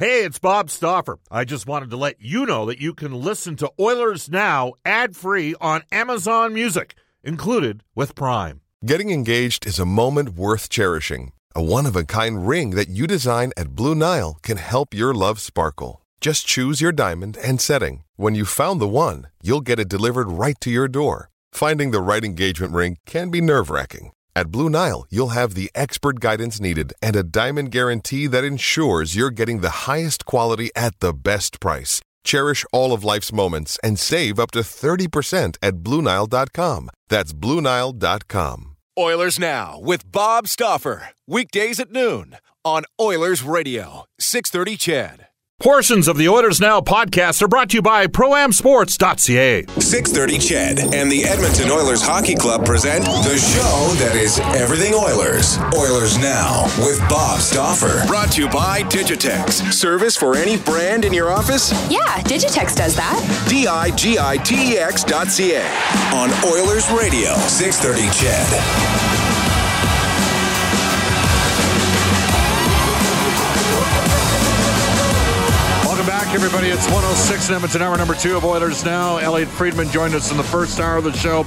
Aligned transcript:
Hey, 0.00 0.24
it's 0.24 0.38
Bob 0.38 0.70
Stauffer. 0.70 1.18
I 1.30 1.44
just 1.44 1.66
wanted 1.66 1.90
to 1.90 1.98
let 1.98 2.22
you 2.22 2.46
know 2.46 2.64
that 2.64 2.80
you 2.80 2.94
can 2.94 3.12
listen 3.12 3.54
to 3.56 3.70
Oilers 3.78 4.30
Now 4.30 4.72
ad 4.82 5.14
free 5.14 5.54
on 5.60 5.82
Amazon 5.92 6.54
Music, 6.54 6.94
included 7.22 7.84
with 7.94 8.14
Prime. 8.14 8.62
Getting 8.82 9.10
engaged 9.10 9.66
is 9.66 9.78
a 9.78 9.84
moment 9.84 10.30
worth 10.30 10.70
cherishing. 10.70 11.32
A 11.54 11.62
one 11.62 11.84
of 11.84 11.96
a 11.96 12.04
kind 12.04 12.48
ring 12.48 12.70
that 12.70 12.88
you 12.88 13.06
design 13.06 13.52
at 13.58 13.74
Blue 13.74 13.94
Nile 13.94 14.38
can 14.42 14.56
help 14.56 14.94
your 14.94 15.12
love 15.12 15.38
sparkle. 15.38 16.00
Just 16.22 16.46
choose 16.46 16.80
your 16.80 16.92
diamond 16.92 17.36
and 17.36 17.60
setting. 17.60 18.04
When 18.16 18.34
you 18.34 18.46
found 18.46 18.80
the 18.80 18.88
one, 18.88 19.26
you'll 19.42 19.60
get 19.60 19.78
it 19.78 19.90
delivered 19.90 20.30
right 20.30 20.58
to 20.62 20.70
your 20.70 20.88
door. 20.88 21.28
Finding 21.52 21.90
the 21.90 22.00
right 22.00 22.24
engagement 22.24 22.72
ring 22.72 22.96
can 23.04 23.28
be 23.28 23.42
nerve 23.42 23.68
wracking. 23.68 24.12
At 24.34 24.50
Blue 24.50 24.68
Nile, 24.70 25.06
you'll 25.10 25.28
have 25.38 25.54
the 25.54 25.70
expert 25.74 26.18
guidance 26.20 26.60
needed 26.60 26.92
and 27.02 27.16
a 27.16 27.22
diamond 27.22 27.70
guarantee 27.70 28.26
that 28.28 28.44
ensures 28.44 29.14
you're 29.16 29.30
getting 29.30 29.60
the 29.60 29.86
highest 29.86 30.24
quality 30.24 30.70
at 30.74 30.98
the 31.00 31.12
best 31.12 31.60
price. 31.60 32.00
Cherish 32.24 32.64
all 32.72 32.92
of 32.92 33.04
life's 33.04 33.32
moments 33.32 33.78
and 33.84 33.98
save 33.98 34.38
up 34.38 34.50
to 34.52 34.60
30% 34.60 35.56
at 35.62 35.74
BlueNile.com. 35.76 36.90
That's 37.08 37.32
BlueNile.com. 37.32 38.76
Oilers 38.98 39.38
Now 39.38 39.78
with 39.80 40.10
Bob 40.10 40.46
Stauffer. 40.46 41.10
Weekdays 41.26 41.80
at 41.80 41.90
noon 41.90 42.36
on 42.64 42.84
Oilers 43.00 43.42
Radio, 43.42 44.04
630 44.18 44.76
CHED. 44.76 45.29
Portions 45.60 46.08
of 46.08 46.16
the 46.16 46.26
Oilers 46.26 46.58
Now 46.58 46.80
podcast 46.80 47.42
are 47.42 47.48
brought 47.48 47.68
to 47.68 47.76
you 47.76 47.82
by 47.82 48.06
ProAmSports.ca. 48.06 49.66
630 49.78 50.38
CHED 50.38 50.94
and 50.94 51.12
the 51.12 51.22
Edmonton 51.24 51.70
Oilers 51.70 52.00
Hockey 52.00 52.34
Club 52.34 52.64
present 52.64 53.04
the 53.04 53.36
show 53.36 53.92
that 54.02 54.16
is 54.16 54.38
everything 54.58 54.94
Oilers. 54.94 55.58
Oilers 55.76 56.16
Now 56.16 56.64
with 56.78 56.98
Bob 57.10 57.40
Stauffer. 57.40 58.06
Brought 58.06 58.32
to 58.32 58.40
you 58.44 58.48
by 58.48 58.84
Digitex. 58.84 59.70
Service 59.70 60.16
for 60.16 60.34
any 60.34 60.56
brand 60.56 61.04
in 61.04 61.12
your 61.12 61.30
office? 61.30 61.72
Yeah, 61.90 62.22
Digitex 62.22 62.74
does 62.74 62.96
that. 62.96 63.20
D-I-G-I-T-E-X 63.50 65.04
dot 65.04 65.26
C-A. 65.28 65.60
On 66.14 66.30
Oilers 66.50 66.90
Radio, 66.90 67.34
630 67.34 68.08
CHED. 68.18 69.19
Back, 76.30 76.36
everybody. 76.36 76.68
It's 76.68 76.86
106 76.86 77.48
in 77.48 77.54
Edmonton, 77.56 77.82
hour 77.82 77.96
number 77.96 78.14
two 78.14 78.36
of 78.36 78.44
Oilers 78.44 78.84
Now. 78.84 79.16
Elliot 79.16 79.48
Friedman 79.48 79.88
joined 79.90 80.14
us 80.14 80.30
in 80.30 80.36
the 80.36 80.44
first 80.44 80.78
hour 80.78 80.98
of 80.98 81.04
the 81.04 81.12
show. 81.12 81.44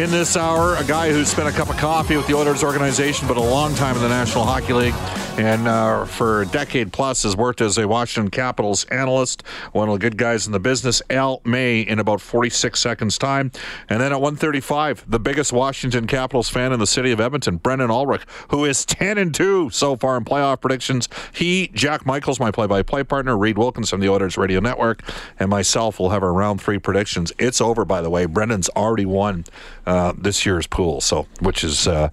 In 0.00 0.10
this 0.10 0.36
hour, 0.38 0.76
a 0.76 0.84
guy 0.84 1.12
who 1.12 1.22
spent 1.24 1.48
a 1.48 1.52
cup 1.52 1.68
of 1.68 1.76
coffee 1.76 2.16
with 2.16 2.26
the 2.26 2.34
Oilers 2.34 2.64
organization, 2.64 3.28
but 3.28 3.36
a 3.36 3.40
long 3.42 3.74
time 3.74 3.94
in 3.94 4.00
the 4.00 4.08
National 4.08 4.44
Hockey 4.44 4.72
League, 4.72 4.94
and 5.38 5.68
uh, 5.68 6.06
for 6.06 6.42
a 6.42 6.46
decade 6.46 6.92
plus 6.92 7.24
has 7.24 7.36
worked 7.36 7.60
as 7.60 7.76
a 7.76 7.86
Washington 7.86 8.30
Capitals 8.30 8.84
analyst, 8.86 9.42
one 9.72 9.88
of 9.88 9.94
the 9.94 9.98
good 9.98 10.16
guys 10.16 10.46
in 10.46 10.52
the 10.52 10.60
business. 10.60 11.02
Al 11.10 11.42
May 11.44 11.80
in 11.80 11.98
about 11.98 12.22
46 12.22 12.80
seconds 12.80 13.18
time, 13.18 13.52
and 13.90 14.00
then 14.00 14.12
at 14.12 14.20
1:35, 14.20 15.04
the 15.08 15.20
biggest 15.20 15.52
Washington 15.52 16.06
Capitals 16.06 16.48
fan 16.48 16.72
in 16.72 16.80
the 16.80 16.86
city 16.86 17.12
of 17.12 17.20
Edmonton, 17.20 17.56
Brendan 17.56 17.90
Ulrich, 17.90 18.22
who 18.48 18.64
is 18.64 18.86
10 18.86 19.18
and 19.18 19.34
two 19.34 19.68
so 19.70 19.94
far 19.96 20.16
in 20.16 20.24
playoff 20.24 20.62
predictions. 20.62 21.08
He, 21.34 21.68
Jack 21.74 22.06
Michaels, 22.06 22.40
my 22.40 22.50
play-by-play 22.50 23.04
partner, 23.04 23.36
Reed 23.36 23.58
Wilkins 23.58 23.90
from 23.90 24.00
the 24.00 24.08
Oilers 24.08 24.21
Radio 24.36 24.60
Network, 24.60 25.02
and 25.38 25.48
myself 25.50 25.98
will 25.98 26.10
have 26.10 26.22
our 26.22 26.32
round 26.32 26.60
three 26.60 26.78
predictions. 26.78 27.32
It's 27.38 27.60
over, 27.60 27.84
by 27.84 28.00
the 28.00 28.10
way. 28.10 28.26
Brendan's 28.26 28.68
already 28.70 29.06
won 29.06 29.44
uh, 29.86 30.12
this 30.16 30.46
year's 30.46 30.66
pool, 30.66 31.00
so 31.00 31.26
which 31.40 31.64
is 31.64 31.86
uh, 31.88 32.10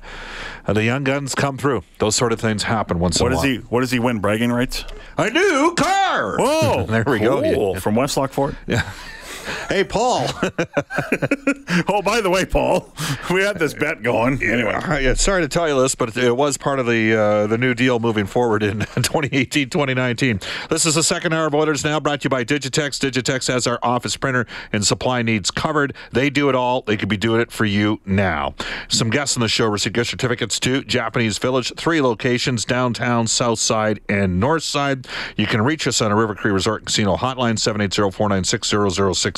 the 0.68 0.84
young 0.84 1.04
guns 1.04 1.36
come 1.36 1.58
through. 1.58 1.84
Those 2.00 2.16
sort 2.16 2.32
of 2.34 2.40
things 2.40 2.64
happen 2.64 3.00
once 3.00 3.20
What 3.20 3.28
in 3.28 3.34
a 3.34 3.36
does 3.36 3.44
while. 3.44 3.52
he? 3.52 3.58
What 3.70 3.82
does 3.82 3.92
he 3.92 4.00
win? 4.00 4.20
Bragging 4.20 4.52
rights? 4.52 4.86
A 5.18 5.30
new 5.30 5.74
car. 5.76 6.38
Whoa! 6.38 6.86
there 6.90 7.04
we 7.06 7.20
go. 7.20 7.42
Cool. 7.42 7.74
Yeah. 7.74 7.80
From 7.80 7.96
Westlock 7.96 8.32
Ford. 8.32 8.56
Yeah. 8.68 8.90
Hey, 9.70 9.84
Paul. 9.84 10.28
Oh, 11.88 12.02
by 12.02 12.20
the 12.22 12.30
way, 12.30 12.46
Paul, 12.46 12.92
we 13.32 13.42
had 13.42 13.60
this 13.60 13.74
bet 13.74 14.02
going. 14.02 14.42
Anyway, 14.44 14.74
Uh, 14.74 14.98
yeah, 14.98 15.14
sorry 15.14 15.42
to 15.44 15.48
tell 15.48 15.68
you 15.68 15.80
this, 15.82 15.96
but 15.96 16.16
it 16.18 16.36
was 16.36 16.58
part 16.58 16.80
of 16.80 16.86
the 16.88 17.16
uh, 17.16 17.48
the 17.48 17.58
new 17.58 17.74
deal 17.74 18.00
moving 18.00 18.26
forward 18.26 18.64
in 18.64 18.80
2018, 18.96 19.70
2019. 19.70 20.40
This 20.70 20.86
is 20.86 20.96
the 20.96 21.04
second 21.04 21.34
hour 21.34 21.48
of 21.48 21.56
Oilers 21.56 21.84
Now, 21.84 22.00
brought 22.00 22.22
to 22.22 22.26
you 22.26 22.30
by 22.30 22.44
Digitex. 22.44 23.00
Digitex 23.00 23.48
has 23.52 23.68
our 23.68 23.80
office 23.84 24.18
printer 24.18 24.46
and 24.74 24.86
supply 24.86 25.22
needs 25.22 25.52
covered. 25.52 25.94
They 26.12 26.30
do 26.30 26.50
it 26.50 26.56
all. 26.56 26.82
They 26.82 26.98
could 26.98 27.10
be 27.10 27.18
doing 27.18 27.40
it 27.42 27.52
for 27.52 27.66
you 27.66 28.00
now. 28.06 28.56
Some 28.88 29.10
guests 29.10 29.38
on 29.38 29.42
the 29.42 29.48
show 29.48 29.68
received 29.68 29.96
gift 29.96 30.10
certificates 30.10 30.60
to 30.62 30.84
Japanese 30.84 31.38
Village, 31.38 31.72
three 31.78 32.02
locations: 32.02 32.66
downtown, 32.66 33.28
south 33.28 33.60
side, 33.60 34.00
and 34.10 34.40
north 34.40 34.64
side. 34.64 35.08
You 35.38 35.46
can 35.46 35.62
reach 35.62 35.88
us 35.88 36.02
on 36.02 36.12
a 36.12 36.16
River 36.16 36.36
Cree 36.36 36.52
Resort 36.52 36.86
Casino 36.86 37.16
hotline 37.16 37.58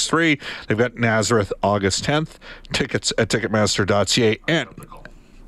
780-496-0063. 0.09 0.41
They've 0.67 0.77
got 0.77 0.95
Nazareth 0.95 1.53
August 1.63 2.03
10th. 2.03 2.35
Tickets 2.73 3.13
at 3.17 3.29
Ticketmaster.ca 3.29 4.39
and 4.47 4.69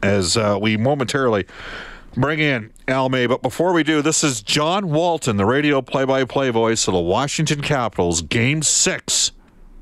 as 0.01 0.35
uh, 0.35 0.57
we 0.61 0.75
momentarily 0.75 1.45
bring 2.15 2.39
in 2.39 2.71
Al 2.87 3.09
May. 3.09 3.25
But 3.25 3.41
before 3.41 3.73
we 3.73 3.83
do, 3.83 4.01
this 4.01 4.23
is 4.23 4.41
John 4.41 4.89
Walton, 4.89 5.37
the 5.37 5.45
radio 5.45 5.81
play-by-play 5.81 6.49
voice 6.49 6.87
of 6.87 6.93
the 6.93 6.99
Washington 6.99 7.61
Capitals, 7.61 8.21
Game 8.21 8.61
Six 8.61 9.31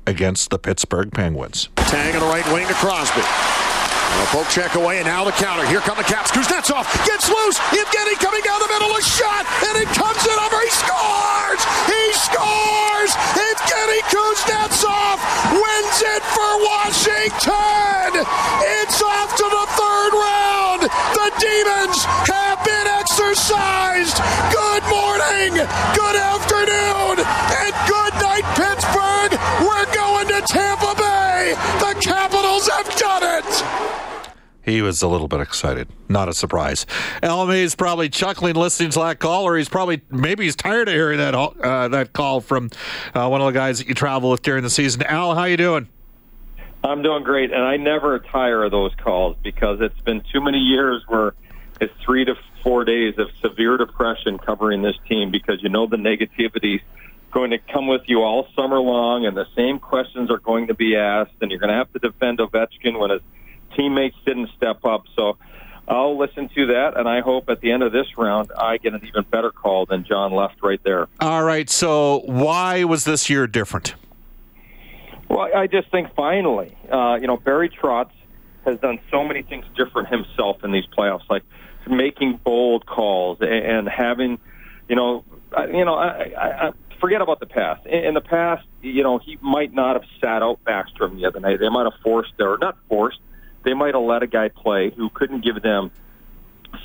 against 0.06 0.50
the 0.50 0.58
Pittsburgh 0.58 1.12
Penguins. 1.12 1.68
Tang 1.76 2.14
on 2.14 2.20
the 2.20 2.26
right 2.26 2.46
wing 2.52 2.66
to 2.68 2.74
Crosby. 2.74 3.22
A 4.12 4.26
poke 4.28 4.48
check 4.48 4.74
away, 4.74 4.98
and 4.98 5.06
now 5.06 5.24
the 5.24 5.32
counter. 5.32 5.64
Here 5.66 5.80
come 5.80 5.96
the 5.96 6.04
Caps. 6.04 6.30
Kuznetsov 6.30 6.84
gets 7.06 7.28
loose. 7.28 7.58
Evgeny 7.72 8.16
coming 8.20 8.42
down 8.44 8.60
the 8.60 8.68
middle. 8.68 8.92
A 8.92 9.02
shot, 9.02 9.46
and 9.64 9.74
it 9.80 9.88
comes 9.96 10.20
in 10.28 10.36
over. 10.36 10.60
He 10.60 10.70
scores! 10.70 11.62
He 11.88 12.02
scores! 12.20 13.12
Evgeny 13.34 14.00
Kuznetsov 14.12 15.16
wins 15.56 15.98
it 16.04 16.22
for 16.28 16.50
Washington! 16.60 18.24
It's 18.82 19.00
off 19.02 19.34
to 19.36 19.46
the 19.48 19.66
third 19.74 20.12
round. 20.12 20.82
The 21.16 21.28
Demons 21.40 22.04
have 22.28 22.62
been 22.64 22.86
exercised. 22.86 24.20
Good 24.52 24.84
morning, 24.92 25.56
good 25.96 26.16
afternoon, 26.16 27.24
and 27.24 27.72
good 27.88 28.14
night, 28.20 28.46
Pittsburgh. 28.54 29.32
We're 29.64 29.88
going 29.94 30.28
to 30.28 30.40
Tampa 30.46 30.94
Bay. 30.94 31.54
The 31.80 31.91
He 34.64 34.80
was 34.80 35.02
a 35.02 35.08
little 35.08 35.28
bit 35.28 35.40
excited. 35.40 35.88
Not 36.08 36.28
a 36.28 36.32
surprise. 36.32 36.86
Al 37.22 37.50
is 37.50 37.74
probably 37.74 38.08
chuckling 38.08 38.54
listening 38.54 38.90
to 38.90 39.00
that 39.00 39.18
call, 39.18 39.44
or 39.44 39.56
he's 39.56 39.68
probably 39.68 40.02
maybe 40.10 40.44
he's 40.44 40.56
tired 40.56 40.88
of 40.88 40.94
hearing 40.94 41.18
that 41.18 41.34
uh, 41.34 41.88
that 41.88 42.12
call 42.12 42.40
from 42.40 42.70
uh, 43.14 43.28
one 43.28 43.40
of 43.40 43.46
the 43.46 43.52
guys 43.52 43.78
that 43.78 43.88
you 43.88 43.94
travel 43.94 44.30
with 44.30 44.42
during 44.42 44.62
the 44.62 44.70
season. 44.70 45.02
Al, 45.02 45.34
how 45.34 45.44
you 45.44 45.56
doing? 45.56 45.88
I'm 46.84 47.02
doing 47.02 47.22
great, 47.22 47.52
and 47.52 47.62
I 47.62 47.76
never 47.76 48.18
tire 48.18 48.64
of 48.64 48.72
those 48.72 48.92
calls 48.96 49.36
because 49.42 49.80
it's 49.80 50.00
been 50.00 50.22
too 50.32 50.40
many 50.40 50.58
years 50.58 51.02
where 51.06 51.34
it's 51.80 51.92
three 52.04 52.24
to 52.24 52.34
four 52.62 52.84
days 52.84 53.14
of 53.18 53.28
severe 53.40 53.76
depression 53.76 54.38
covering 54.38 54.82
this 54.82 54.96
team 55.08 55.30
because 55.30 55.62
you 55.62 55.68
know 55.68 55.86
the 55.86 55.96
negativity 55.96 56.80
going 57.32 57.50
to 57.50 57.58
come 57.58 57.86
with 57.86 58.02
you 58.06 58.22
all 58.22 58.46
summer 58.54 58.78
long, 58.78 59.26
and 59.26 59.36
the 59.36 59.46
same 59.56 59.78
questions 59.78 60.30
are 60.30 60.38
going 60.38 60.66
to 60.68 60.74
be 60.74 60.96
asked, 60.96 61.32
and 61.40 61.50
you're 61.50 61.60
going 61.60 61.70
to 61.70 61.76
have 61.76 61.92
to 61.92 61.98
defend 61.98 62.38
Ovechkin 62.38 62.98
when 62.98 63.10
his 63.10 63.22
teammates 63.76 64.16
didn't 64.24 64.50
step 64.56 64.84
up. 64.84 65.04
So 65.16 65.36
I'll 65.88 66.16
listen 66.18 66.48
to 66.54 66.66
that, 66.66 66.96
and 66.96 67.08
I 67.08 67.20
hope 67.20 67.48
at 67.48 67.60
the 67.60 67.72
end 67.72 67.82
of 67.82 67.92
this 67.92 68.06
round 68.16 68.50
I 68.56 68.78
get 68.78 68.94
an 68.94 69.04
even 69.06 69.24
better 69.30 69.50
call 69.50 69.86
than 69.86 70.04
John 70.04 70.32
left 70.32 70.62
right 70.62 70.80
there. 70.84 71.08
All 71.20 71.42
right. 71.42 71.68
So 71.68 72.22
why 72.26 72.84
was 72.84 73.04
this 73.04 73.28
year 73.28 73.46
different? 73.46 73.94
Well, 75.28 75.48
I 75.54 75.66
just 75.66 75.90
think 75.90 76.14
finally, 76.14 76.76
uh, 76.90 77.18
you 77.20 77.26
know, 77.26 77.38
Barry 77.38 77.70
Trotz 77.70 78.10
has 78.66 78.78
done 78.80 78.98
so 79.10 79.24
many 79.24 79.42
things 79.42 79.64
different 79.76 80.08
himself 80.08 80.62
in 80.62 80.72
these 80.72 80.84
playoffs, 80.86 81.28
like 81.30 81.42
making 81.88 82.38
bold 82.44 82.84
calls 82.86 83.38
and, 83.40 83.88
having, 83.88 84.38
you 84.88 84.94
know, 84.94 85.24
I, 85.56 85.66
you 85.66 85.84
know, 85.84 85.94
I, 85.94 86.32
I, 86.38 86.68
I 86.68 86.72
forget 87.00 87.22
about 87.22 87.40
the 87.40 87.46
past. 87.46 87.86
In, 87.86 88.04
in 88.04 88.14
the 88.14 88.20
past, 88.20 88.66
you 88.82 89.02
know, 89.02 89.18
he 89.18 89.38
might 89.40 89.72
not 89.72 89.96
have 89.96 90.04
sat 90.20 90.42
out 90.42 90.62
Backstrom 90.64 91.16
the 91.16 91.24
other 91.24 91.40
night. 91.40 91.58
They 91.58 91.68
might 91.70 91.90
have 91.90 91.98
forced, 92.04 92.34
or 92.38 92.58
not 92.58 92.76
forced, 92.90 93.18
might 93.82 93.94
have 93.94 94.04
let 94.04 94.22
a 94.22 94.28
guy 94.28 94.48
play 94.48 94.90
who 94.90 95.10
couldn't 95.10 95.42
give 95.42 95.60
them 95.60 95.90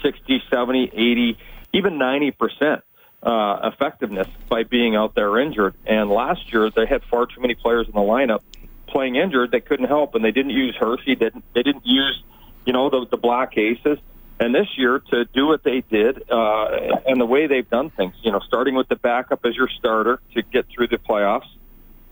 60, 0.01 0.41
70, 0.49 0.91
80, 0.91 1.38
even 1.73 1.99
90 1.99 2.31
percent 2.31 2.83
uh, 3.21 3.71
effectiveness 3.71 4.27
by 4.49 4.63
being 4.63 4.95
out 4.95 5.13
there 5.13 5.38
injured. 5.38 5.75
And 5.85 6.09
last 6.09 6.51
year 6.51 6.71
they 6.71 6.88
had 6.88 7.03
far 7.03 7.27
too 7.27 7.39
many 7.39 7.53
players 7.53 7.85
in 7.85 7.94
the 7.94 7.99
lineup 7.99 8.39
playing 8.88 9.15
injured 9.15 9.51
that 9.51 9.65
couldn't 9.65 9.88
help, 9.88 10.15
and 10.15 10.25
they 10.25 10.31
didn't 10.31 10.51
use 10.51 10.75
Hershey. 10.79 11.13
Didn't, 11.15 11.44
they 11.53 11.61
didn't 11.61 11.85
use, 11.85 12.23
you 12.65 12.73
know, 12.73 12.89
the, 12.89 13.05
the 13.11 13.17
black 13.17 13.55
aces. 13.57 13.99
And 14.39 14.55
this 14.55 14.67
year, 14.75 14.99
to 15.11 15.25
do 15.25 15.45
what 15.45 15.63
they 15.63 15.81
did 15.81 16.31
uh, 16.31 16.65
and 17.05 17.21
the 17.21 17.25
way 17.25 17.45
they've 17.45 17.69
done 17.69 17.91
things, 17.91 18.15
you 18.23 18.31
know, 18.31 18.39
starting 18.39 18.73
with 18.73 18.88
the 18.88 18.95
backup 18.95 19.45
as 19.45 19.55
your 19.55 19.67
starter 19.67 20.19
to 20.33 20.41
get 20.41 20.65
through 20.69 20.88
the 20.88 20.97
playoffs, 20.97 21.49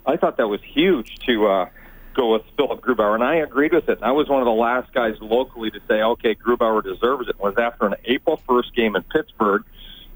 I 0.06 0.18
thought 0.18 0.38
that 0.38 0.48
was 0.48 0.62
huge 0.64 1.16
to 1.28 1.48
uh, 1.48 1.70
go 2.16 2.34
with 2.34 2.44
Philip 2.58 2.82
Grubauer, 2.82 3.16
and 3.16 3.24
I 3.24 3.36
agreed 3.36 3.74
with 3.74 3.90
it. 3.90 3.98
And 3.98 4.06
I 4.06 4.12
was 4.12 4.28
one 4.30 4.42
of 4.42 4.46
the 4.46 4.52
last 4.52 4.94
guys 4.94 5.16
locally 5.22 5.72
to 5.72 5.80
say, 5.88 6.02
okay, 6.02 6.36
Grubauer 6.36 6.84
deserves 6.84 7.28
it. 7.28 7.32
It 7.32 7.40
was 7.40 7.56
after 7.58 7.86
an 7.86 7.96
April 8.06 8.42
1st 8.48 8.74
game 8.76 8.96
in 8.96 9.04
Pittsburgh 9.04 9.64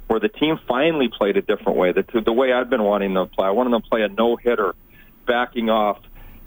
where 0.07 0.19
the 0.19 0.29
team 0.29 0.59
finally 0.67 1.07
played 1.07 1.37
a 1.37 1.41
different 1.41 1.77
way, 1.77 1.91
the, 1.91 2.03
the 2.25 2.33
way 2.33 2.51
I've 2.51 2.69
been 2.69 2.81
wanting 2.81 3.13
them 3.13 3.29
to 3.29 3.35
play. 3.35 3.45
I 3.45 3.51
wanted 3.51 3.73
them 3.73 3.83
to 3.83 3.89
play 3.89 4.01
a 4.01 4.07
no 4.07 4.37
hitter, 4.37 4.73
backing 5.27 5.69
off, 5.69 5.99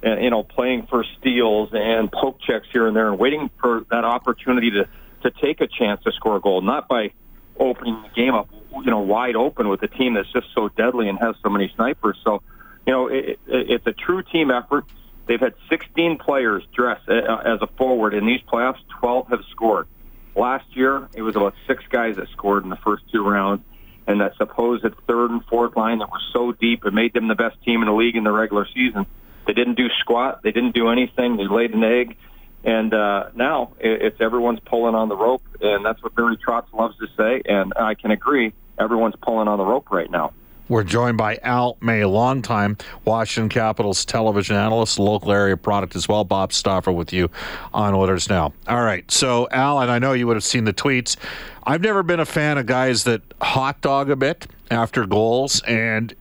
and, 0.02 0.22
you 0.22 0.30
know, 0.30 0.42
playing 0.42 0.88
for 0.90 1.04
steals 1.20 1.68
and 1.72 2.10
poke 2.10 2.40
checks 2.40 2.66
here 2.72 2.88
and 2.88 2.96
there, 2.96 3.08
and 3.08 3.20
waiting 3.20 3.50
for 3.60 3.86
that 3.90 4.04
opportunity 4.04 4.70
to 4.72 4.88
to 5.22 5.30
take 5.30 5.60
a 5.60 5.66
chance 5.66 6.02
to 6.02 6.12
score 6.12 6.36
a 6.36 6.40
goal, 6.40 6.60
not 6.62 6.88
by 6.88 7.12
opening 7.58 8.02
the 8.02 8.08
game 8.08 8.34
up, 8.34 8.48
you 8.72 8.90
know, 8.90 9.00
wide 9.00 9.36
open 9.36 9.68
with 9.68 9.82
a 9.82 9.88
team 9.88 10.14
that's 10.14 10.30
just 10.32 10.46
so 10.54 10.68
deadly 10.68 11.08
and 11.08 11.18
has 11.18 11.34
so 11.42 11.48
many 11.48 11.72
snipers. 11.74 12.18
So, 12.24 12.42
you 12.86 12.92
know, 12.92 13.06
it, 13.08 13.24
it, 13.24 13.38
it's 13.46 13.86
a 13.86 13.92
true 13.92 14.22
team 14.22 14.50
effort. 14.50 14.84
They've 15.26 15.40
had 15.40 15.54
16 15.70 16.18
players 16.18 16.64
dress 16.74 17.00
uh, 17.08 17.36
as 17.44 17.60
a 17.62 17.66
forward 17.78 18.14
in 18.14 18.26
these 18.26 18.40
playoffs. 18.52 18.78
12 19.00 19.28
have 19.28 19.40
scored. 19.50 19.86
Last 20.34 20.64
year, 20.74 21.08
it 21.14 21.22
was 21.22 21.36
about 21.36 21.54
six 21.66 21.84
guys 21.90 22.16
that 22.16 22.28
scored 22.30 22.64
in 22.64 22.70
the 22.70 22.76
first 22.76 23.04
two 23.12 23.22
rounds, 23.22 23.62
and 24.06 24.20
that 24.20 24.36
supposed 24.36 24.84
third 25.06 25.30
and 25.30 25.44
fourth 25.44 25.76
line 25.76 25.98
that 25.98 26.10
were 26.10 26.20
so 26.32 26.52
deep 26.52 26.84
it 26.84 26.92
made 26.92 27.12
them 27.12 27.28
the 27.28 27.34
best 27.34 27.62
team 27.64 27.82
in 27.82 27.86
the 27.86 27.94
league 27.94 28.16
in 28.16 28.24
the 28.24 28.32
regular 28.32 28.66
season. 28.74 29.06
They 29.46 29.52
didn't 29.52 29.76
do 29.76 29.88
squat. 30.00 30.42
They 30.42 30.52
didn't 30.52 30.74
do 30.74 30.88
anything. 30.88 31.36
They 31.36 31.46
laid 31.46 31.74
an 31.74 31.84
egg. 31.84 32.16
And 32.64 32.94
uh, 32.94 33.30
now 33.34 33.72
it's 33.80 34.20
everyone's 34.20 34.60
pulling 34.60 34.94
on 34.94 35.08
the 35.08 35.16
rope, 35.16 35.42
and 35.60 35.84
that's 35.84 36.02
what 36.02 36.14
Barry 36.14 36.36
Trotz 36.36 36.72
loves 36.72 36.96
to 36.98 37.08
say. 37.16 37.42
And 37.44 37.72
I 37.76 37.94
can 37.94 38.12
agree, 38.12 38.52
everyone's 38.78 39.16
pulling 39.20 39.48
on 39.48 39.58
the 39.58 39.64
rope 39.64 39.90
right 39.90 40.10
now. 40.10 40.32
We're 40.68 40.84
joined 40.84 41.18
by 41.18 41.38
Al 41.42 41.76
May, 41.80 42.04
longtime 42.04 42.78
Washington 43.04 43.48
Capitals 43.48 44.04
television 44.04 44.56
analyst, 44.56 44.98
local 44.98 45.32
area 45.32 45.56
product 45.56 45.96
as 45.96 46.08
well. 46.08 46.24
Bob 46.24 46.52
Stauffer 46.52 46.92
with 46.92 47.12
you 47.12 47.30
on 47.74 47.94
Oilers 47.94 48.28
Now. 48.28 48.52
All 48.68 48.82
right. 48.82 49.10
So, 49.10 49.48
Al, 49.50 49.80
and 49.80 49.90
I 49.90 49.98
know 49.98 50.12
you 50.12 50.26
would 50.26 50.36
have 50.36 50.44
seen 50.44 50.64
the 50.64 50.72
tweets. 50.72 51.16
I've 51.64 51.82
never 51.82 52.02
been 52.02 52.20
a 52.20 52.26
fan 52.26 52.58
of 52.58 52.66
guys 52.66 53.04
that 53.04 53.22
hot 53.40 53.80
dog 53.80 54.08
a 54.08 54.16
bit 54.16 54.46
after 54.70 55.04
goals. 55.06 55.60
And 55.62 56.14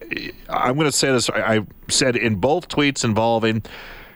I'm 0.50 0.76
going 0.76 0.86
to 0.86 0.92
say 0.92 1.12
this 1.12 1.30
I 1.30 1.66
said 1.88 2.16
in 2.16 2.36
both 2.36 2.68
tweets 2.68 3.04
involving 3.04 3.64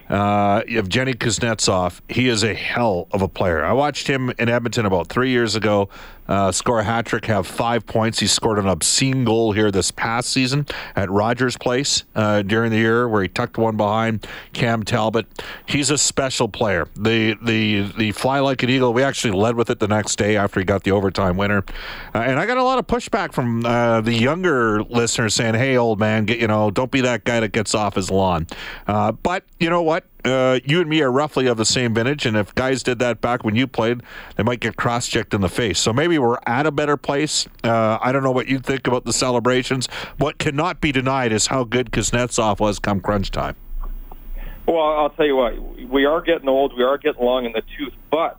uh, 0.09 0.61
Evgeny 0.61 1.15
Kuznetsov, 1.15 2.01
he 2.09 2.27
is 2.27 2.43
a 2.43 2.53
hell 2.53 3.07
of 3.11 3.21
a 3.21 3.27
player. 3.27 3.63
I 3.63 3.73
watched 3.73 4.07
him 4.07 4.31
in 4.37 4.49
Edmonton 4.49 4.85
about 4.85 5.07
three 5.07 5.29
years 5.29 5.55
ago 5.55 5.89
uh, 6.27 6.51
score 6.51 6.79
a 6.79 6.83
hat 6.83 7.05
trick, 7.05 7.25
have 7.25 7.45
five 7.45 7.85
points. 7.85 8.19
He 8.19 8.27
scored 8.27 8.57
an 8.57 8.67
obscene 8.67 9.23
goal 9.25 9.51
here 9.51 9.69
this 9.71 9.91
past 9.91 10.29
season 10.29 10.65
at 10.95 11.09
Rogers 11.09 11.57
Place 11.57 12.03
uh, 12.15 12.41
during 12.41 12.71
the 12.71 12.77
year, 12.77 13.07
where 13.07 13.21
he 13.21 13.27
tucked 13.27 13.57
one 13.57 13.77
behind 13.77 14.25
Cam 14.53 14.83
Talbot. 14.83 15.27
He's 15.65 15.91
a 15.91 15.97
special 15.97 16.47
player. 16.47 16.87
The 16.95 17.37
the 17.43 17.81
the 17.97 18.11
fly 18.11 18.39
like 18.39 18.63
an 18.63 18.69
eagle. 18.69 18.93
We 18.93 19.03
actually 19.03 19.37
led 19.37 19.55
with 19.55 19.69
it 19.69 19.79
the 19.79 19.87
next 19.87 20.15
day 20.15 20.35
after 20.35 20.59
he 20.59 20.65
got 20.65 20.83
the 20.83 20.91
overtime 20.91 21.37
winner, 21.37 21.63
uh, 22.13 22.19
and 22.19 22.39
I 22.39 22.45
got 22.45 22.57
a 22.57 22.63
lot 22.63 22.79
of 22.79 22.87
pushback 22.87 23.33
from 23.33 23.65
uh, 23.65 24.01
the 24.01 24.13
younger 24.13 24.83
listeners 24.83 25.35
saying, 25.35 25.55
"Hey, 25.55 25.77
old 25.77 25.99
man, 25.99 26.25
get, 26.25 26.39
you 26.39 26.47
know, 26.47 26.71
don't 26.71 26.91
be 26.91 27.01
that 27.01 27.23
guy 27.23 27.39
that 27.39 27.51
gets 27.51 27.75
off 27.75 27.95
his 27.95 28.09
lawn." 28.09 28.47
Uh, 28.87 29.11
but 29.11 29.43
you 29.59 29.69
know 29.69 29.83
what? 29.83 29.94
Uh, 30.23 30.59
you 30.65 30.81
and 30.81 30.89
me 30.89 31.01
are 31.01 31.11
roughly 31.11 31.47
of 31.47 31.57
the 31.57 31.65
same 31.65 31.93
vintage, 31.93 32.25
and 32.25 32.35
if 32.35 32.53
guys 32.55 32.83
did 32.83 32.99
that 32.99 33.21
back 33.21 33.43
when 33.43 33.55
you 33.55 33.67
played, 33.67 34.01
they 34.35 34.43
might 34.43 34.59
get 34.59 34.75
cross-checked 34.75 35.33
in 35.33 35.41
the 35.41 35.49
face. 35.49 35.79
So 35.79 35.93
maybe 35.93 36.17
we're 36.17 36.39
at 36.45 36.65
a 36.65 36.71
better 36.71 36.97
place. 36.97 37.47
Uh, 37.63 37.97
I 38.01 38.11
don't 38.11 38.23
know 38.23 38.31
what 38.31 38.47
you 38.47 38.59
think 38.59 38.87
about 38.87 39.05
the 39.05 39.13
celebrations. 39.13 39.87
What 40.17 40.37
cannot 40.37 40.81
be 40.81 40.91
denied 40.91 41.31
is 41.31 41.47
how 41.47 41.63
good 41.63 41.91
Kuznetsov 41.91 42.59
was 42.59 42.79
come 42.79 42.99
crunch 42.99 43.31
time. 43.31 43.55
Well, 44.67 44.81
I'll 44.81 45.11
tell 45.11 45.27
you 45.27 45.35
what, 45.35 45.53
we 45.89 46.05
are 46.05 46.21
getting 46.21 46.49
old, 46.49 46.75
we 46.75 46.83
are 46.83 46.97
getting 46.97 47.23
long 47.23 47.45
in 47.45 47.51
the 47.51 47.61
tooth, 47.77 47.93
but 48.09 48.37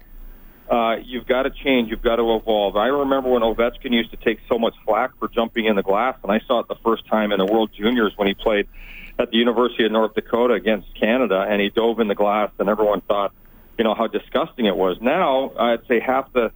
uh, 0.68 0.96
you've 1.04 1.26
got 1.26 1.44
to 1.44 1.50
change, 1.50 1.88
you've 1.90 2.02
got 2.02 2.16
to 2.16 2.34
evolve. 2.34 2.76
I 2.76 2.88
remember 2.88 3.30
when 3.30 3.42
Ovechkin 3.42 3.92
used 3.92 4.10
to 4.10 4.16
take 4.16 4.40
so 4.48 4.58
much 4.58 4.74
flack 4.84 5.16
for 5.20 5.28
jumping 5.28 5.66
in 5.66 5.76
the 5.76 5.84
glass, 5.84 6.16
and 6.24 6.32
I 6.32 6.40
saw 6.48 6.58
it 6.58 6.66
the 6.66 6.74
first 6.82 7.06
time 7.06 7.30
in 7.30 7.38
the 7.38 7.46
World 7.46 7.70
Juniors 7.72 8.12
when 8.16 8.26
he 8.26 8.34
played 8.34 8.66
at 9.18 9.30
the 9.30 9.36
University 9.36 9.84
of 9.84 9.92
North 9.92 10.14
Dakota 10.14 10.54
against 10.54 10.88
Canada, 10.98 11.46
and 11.48 11.60
he 11.60 11.70
dove 11.70 12.00
in 12.00 12.08
the 12.08 12.14
glass, 12.14 12.50
and 12.58 12.68
everyone 12.68 13.00
thought, 13.00 13.32
you 13.78 13.84
know, 13.84 13.94
how 13.94 14.06
disgusting 14.06 14.66
it 14.66 14.76
was. 14.76 14.98
Now, 15.00 15.52
I'd 15.58 15.86
say 15.86 16.00
half 16.00 16.32
the, 16.32 16.50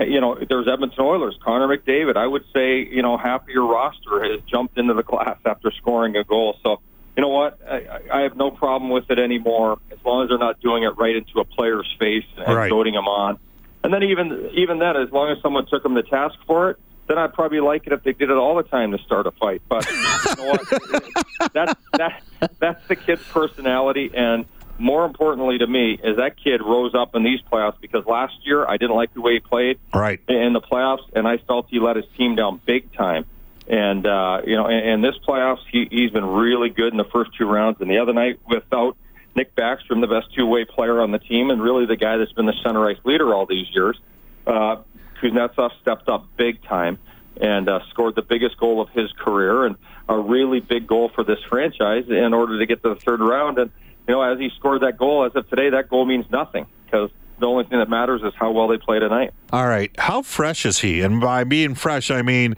you 0.00 0.20
know, 0.20 0.36
there's 0.48 0.68
Edmonton 0.68 1.04
Oilers, 1.04 1.36
Connor 1.42 1.68
McDavid. 1.68 2.16
I 2.16 2.26
would 2.26 2.44
say, 2.52 2.78
you 2.78 3.02
know, 3.02 3.16
half 3.16 3.42
of 3.42 3.48
your 3.48 3.66
roster 3.66 4.22
has 4.24 4.40
jumped 4.50 4.78
into 4.78 4.94
the 4.94 5.02
glass 5.02 5.38
after 5.44 5.70
scoring 5.72 6.16
a 6.16 6.24
goal. 6.24 6.56
So, 6.62 6.80
you 7.16 7.22
know 7.22 7.28
what? 7.28 7.58
I, 7.66 8.00
I 8.12 8.20
have 8.22 8.36
no 8.36 8.50
problem 8.50 8.90
with 8.90 9.10
it 9.10 9.18
anymore, 9.18 9.78
as 9.90 9.98
long 10.04 10.24
as 10.24 10.28
they're 10.28 10.38
not 10.38 10.60
doing 10.60 10.82
it 10.82 10.96
right 10.98 11.16
into 11.16 11.40
a 11.40 11.44
player's 11.44 11.92
face 11.98 12.26
and 12.36 12.54
right. 12.54 12.70
goading 12.70 12.94
him 12.94 13.08
on. 13.08 13.38
And 13.82 13.94
then 13.94 14.02
even 14.02 14.50
even 14.54 14.78
then, 14.80 14.96
as 14.96 15.10
long 15.12 15.30
as 15.30 15.40
someone 15.42 15.66
took 15.66 15.82
them 15.82 15.94
to 15.94 16.02
task 16.02 16.34
for 16.46 16.70
it, 16.70 16.78
then 17.08 17.18
I'd 17.18 17.34
probably 17.34 17.60
like 17.60 17.86
it 17.86 17.92
if 17.92 18.02
they 18.02 18.12
did 18.12 18.30
it 18.30 18.36
all 18.36 18.56
the 18.56 18.62
time 18.62 18.92
to 18.92 18.98
start 18.98 19.26
a 19.26 19.30
fight. 19.32 19.62
But 19.68 19.88
you 19.88 19.96
know 19.96 20.50
what? 20.50 21.52
that's 21.52 21.80
that 21.92 22.22
that's 22.58 22.88
the 22.88 22.96
kid's 22.96 23.22
personality, 23.24 24.10
and 24.14 24.46
more 24.78 25.04
importantly 25.04 25.58
to 25.58 25.66
me 25.66 25.98
is 26.02 26.16
that 26.16 26.36
kid 26.42 26.60
rose 26.60 26.94
up 26.94 27.14
in 27.14 27.22
these 27.22 27.40
playoffs 27.50 27.80
because 27.80 28.04
last 28.04 28.34
year 28.44 28.66
I 28.66 28.76
didn't 28.76 28.96
like 28.96 29.14
the 29.14 29.20
way 29.20 29.34
he 29.34 29.40
played 29.40 29.78
right 29.94 30.20
in 30.28 30.52
the 30.52 30.60
playoffs, 30.60 31.04
and 31.14 31.26
I 31.26 31.38
felt 31.38 31.66
he 31.70 31.80
let 31.80 31.96
his 31.96 32.04
team 32.16 32.34
down 32.34 32.60
big 32.64 32.92
time. 32.92 33.24
And 33.68 34.06
uh, 34.06 34.42
you 34.46 34.56
know, 34.56 34.68
in, 34.68 34.78
in 34.78 35.00
this 35.00 35.14
playoffs, 35.26 35.62
he, 35.70 35.88
he's 35.90 36.10
been 36.10 36.24
really 36.24 36.70
good 36.70 36.92
in 36.92 36.98
the 36.98 37.08
first 37.12 37.30
two 37.36 37.46
rounds. 37.46 37.80
And 37.80 37.90
the 37.90 37.98
other 37.98 38.12
night, 38.12 38.38
without 38.48 38.96
Nick 39.34 39.54
Backstrom, 39.54 40.00
the 40.00 40.06
best 40.06 40.34
two-way 40.34 40.64
player 40.64 41.00
on 41.00 41.10
the 41.10 41.18
team, 41.18 41.50
and 41.50 41.60
really 41.60 41.86
the 41.86 41.96
guy 41.96 42.16
that's 42.16 42.32
been 42.32 42.46
the 42.46 42.54
center 42.64 42.88
ice 42.88 42.98
leader 43.04 43.34
all 43.34 43.46
these 43.46 43.66
years. 43.74 43.98
Uh, 44.46 44.76
Kuznetsov 45.22 45.70
stepped 45.80 46.08
up 46.08 46.26
big 46.36 46.62
time 46.64 46.98
and 47.40 47.68
uh, 47.68 47.80
scored 47.90 48.14
the 48.14 48.22
biggest 48.22 48.56
goal 48.58 48.80
of 48.80 48.88
his 48.90 49.12
career 49.12 49.66
and 49.66 49.76
a 50.08 50.18
really 50.18 50.60
big 50.60 50.86
goal 50.86 51.10
for 51.14 51.24
this 51.24 51.38
franchise 51.48 52.04
in 52.08 52.32
order 52.32 52.58
to 52.58 52.66
get 52.66 52.82
to 52.82 52.90
the 52.90 52.96
third 52.96 53.20
round. 53.20 53.58
And, 53.58 53.70
you 54.08 54.14
know, 54.14 54.22
as 54.22 54.38
he 54.38 54.50
scored 54.56 54.82
that 54.82 54.96
goal, 54.96 55.24
as 55.24 55.34
of 55.34 55.48
today, 55.50 55.70
that 55.70 55.88
goal 55.88 56.06
means 56.06 56.24
nothing 56.30 56.66
because 56.84 57.10
the 57.38 57.46
only 57.46 57.64
thing 57.64 57.78
that 57.78 57.90
matters 57.90 58.22
is 58.22 58.32
how 58.36 58.50
well 58.52 58.68
they 58.68 58.78
play 58.78 58.98
tonight. 58.98 59.32
All 59.52 59.66
right. 59.66 59.90
How 59.98 60.22
fresh 60.22 60.64
is 60.64 60.78
he? 60.78 61.02
And 61.02 61.20
by 61.20 61.44
being 61.44 61.74
fresh, 61.74 62.10
I 62.10 62.22
mean, 62.22 62.56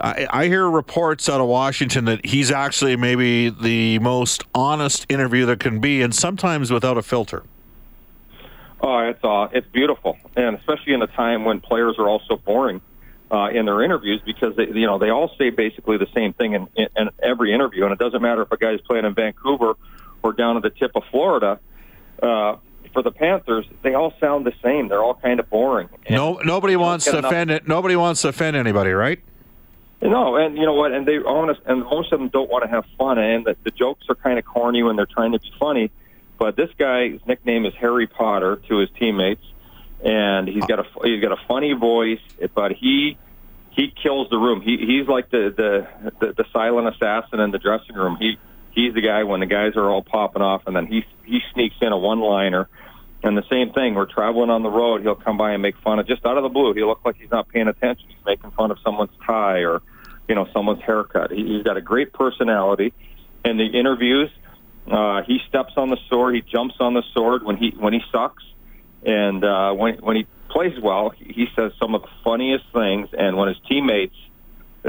I, 0.00 0.26
I 0.30 0.46
hear 0.46 0.70
reports 0.70 1.28
out 1.28 1.40
of 1.40 1.48
Washington 1.48 2.04
that 2.04 2.24
he's 2.24 2.50
actually 2.50 2.96
maybe 2.96 3.50
the 3.50 3.98
most 3.98 4.44
honest 4.54 5.06
interview 5.08 5.46
there 5.46 5.56
can 5.56 5.80
be, 5.80 6.02
and 6.02 6.14
sometimes 6.14 6.70
without 6.70 6.96
a 6.96 7.02
filter. 7.02 7.42
Oh, 8.82 8.98
it's 8.98 9.22
uh, 9.22 9.48
it's 9.52 9.66
beautiful, 9.68 10.18
and 10.34 10.58
especially 10.58 10.94
in 10.94 11.02
a 11.02 11.06
time 11.06 11.44
when 11.44 11.60
players 11.60 11.96
are 11.98 12.08
also 12.08 12.36
boring 12.36 12.80
uh, 13.30 13.48
in 13.48 13.64
their 13.64 13.82
interviews 13.82 14.20
because 14.26 14.56
they, 14.56 14.66
you 14.66 14.86
know 14.86 14.98
they 14.98 15.10
all 15.10 15.30
say 15.38 15.50
basically 15.50 15.98
the 15.98 16.08
same 16.12 16.32
thing 16.32 16.54
in, 16.54 16.66
in, 16.74 16.88
in 16.96 17.10
every 17.22 17.54
interview, 17.54 17.84
and 17.84 17.92
it 17.92 17.98
doesn't 17.98 18.20
matter 18.20 18.42
if 18.42 18.50
a 18.50 18.56
guy's 18.56 18.80
playing 18.80 19.04
in 19.04 19.14
Vancouver 19.14 19.74
or 20.22 20.32
down 20.32 20.56
at 20.56 20.62
the 20.62 20.70
tip 20.70 20.92
of 20.96 21.04
Florida. 21.10 21.60
Uh, 22.20 22.56
for 22.92 23.02
the 23.02 23.10
Panthers, 23.10 23.64
they 23.82 23.94
all 23.94 24.12
sound 24.20 24.44
the 24.44 24.52
same. 24.62 24.88
They're 24.88 25.02
all 25.02 25.14
kind 25.14 25.40
of 25.40 25.48
boring. 25.48 25.88
And 26.04 26.16
no, 26.16 26.40
nobody 26.44 26.76
wants 26.76 27.06
to 27.06 27.26
offend 27.26 27.50
it. 27.50 27.66
Nobody 27.66 27.96
wants 27.96 28.20
to 28.22 28.28
offend 28.28 28.54
anybody, 28.54 28.90
right? 28.90 29.18
No, 30.02 30.36
and 30.36 30.58
you 30.58 30.66
know 30.66 30.74
what? 30.74 30.92
And 30.92 31.06
they 31.06 31.18
honest, 31.18 31.60
and 31.64 31.84
most 31.84 32.12
of 32.12 32.18
them 32.18 32.28
don't 32.28 32.50
want 32.50 32.64
to 32.64 32.68
have 32.68 32.84
fun, 32.98 33.18
and 33.18 33.44
the, 33.44 33.56
the 33.62 33.70
jokes 33.70 34.04
are 34.08 34.16
kind 34.16 34.38
of 34.38 34.44
corny 34.44 34.82
when 34.82 34.96
they're 34.96 35.06
trying 35.06 35.32
to 35.32 35.38
be 35.38 35.52
funny. 35.58 35.90
But 36.38 36.56
this 36.56 36.70
guy's 36.76 37.20
nickname 37.26 37.66
is 37.66 37.74
Harry 37.78 38.06
Potter 38.06 38.56
to 38.68 38.78
his 38.78 38.90
teammates, 38.98 39.44
and 40.04 40.48
he's 40.48 40.64
got 40.64 40.80
a 40.80 40.86
he's 41.04 41.22
got 41.22 41.32
a 41.32 41.40
funny 41.46 41.72
voice, 41.72 42.20
but 42.54 42.72
he 42.72 43.16
he 43.70 43.92
kills 44.02 44.28
the 44.30 44.38
room. 44.38 44.60
He 44.60 44.76
he's 44.76 45.08
like 45.08 45.30
the 45.30 45.54
the 45.56 46.10
the, 46.20 46.32
the 46.32 46.44
silent 46.52 46.88
assassin 46.88 47.40
in 47.40 47.50
the 47.52 47.58
dressing 47.58 47.94
room. 47.94 48.16
He 48.18 48.38
he's 48.72 48.94
the 48.94 49.02
guy 49.02 49.22
when 49.24 49.40
the 49.40 49.46
guys 49.46 49.76
are 49.76 49.88
all 49.88 50.02
popping 50.02 50.42
off, 50.42 50.62
and 50.66 50.74
then 50.74 50.86
he 50.86 51.04
he 51.24 51.40
sneaks 51.54 51.76
in 51.80 51.92
a 51.92 51.98
one 51.98 52.20
liner. 52.20 52.68
And 53.24 53.36
the 53.36 53.44
same 53.48 53.72
thing, 53.72 53.94
we're 53.94 54.06
traveling 54.06 54.50
on 54.50 54.64
the 54.64 54.68
road. 54.68 55.02
He'll 55.02 55.14
come 55.14 55.38
by 55.38 55.52
and 55.52 55.62
make 55.62 55.76
fun 55.78 56.00
of 56.00 56.08
just 56.08 56.26
out 56.26 56.36
of 56.36 56.42
the 56.42 56.48
blue. 56.48 56.74
He'll 56.74 56.88
look 56.88 57.04
like 57.04 57.16
he's 57.16 57.30
not 57.30 57.48
paying 57.48 57.68
attention. 57.68 58.08
He's 58.08 58.24
making 58.26 58.50
fun 58.50 58.72
of 58.72 58.78
someone's 58.82 59.12
tie 59.24 59.60
or, 59.60 59.80
you 60.28 60.34
know, 60.34 60.48
someone's 60.52 60.82
haircut. 60.82 61.30
He, 61.30 61.46
he's 61.46 61.62
got 61.62 61.76
a 61.76 61.80
great 61.80 62.12
personality. 62.12 62.92
And 63.44 63.60
the 63.60 63.66
interviews, 63.66 64.28
uh, 64.90 65.22
he 65.22 65.40
steps 65.48 65.74
on 65.76 65.90
the 65.90 65.98
sword. 66.08 66.34
He 66.34 66.42
jumps 66.42 66.74
on 66.80 66.94
the 66.94 67.02
sword 67.12 67.44
when 67.44 67.56
he 67.56 67.74
when 67.78 67.92
he 67.92 68.00
sucks, 68.10 68.42
and 69.04 69.44
uh, 69.44 69.72
when 69.72 69.96
when 69.96 70.16
he 70.16 70.26
plays 70.48 70.78
well, 70.80 71.10
he 71.10 71.46
says 71.56 71.72
some 71.80 71.94
of 71.94 72.02
the 72.02 72.08
funniest 72.24 72.64
things. 72.72 73.08
And 73.16 73.36
when 73.36 73.48
his 73.48 73.58
teammates 73.68 74.16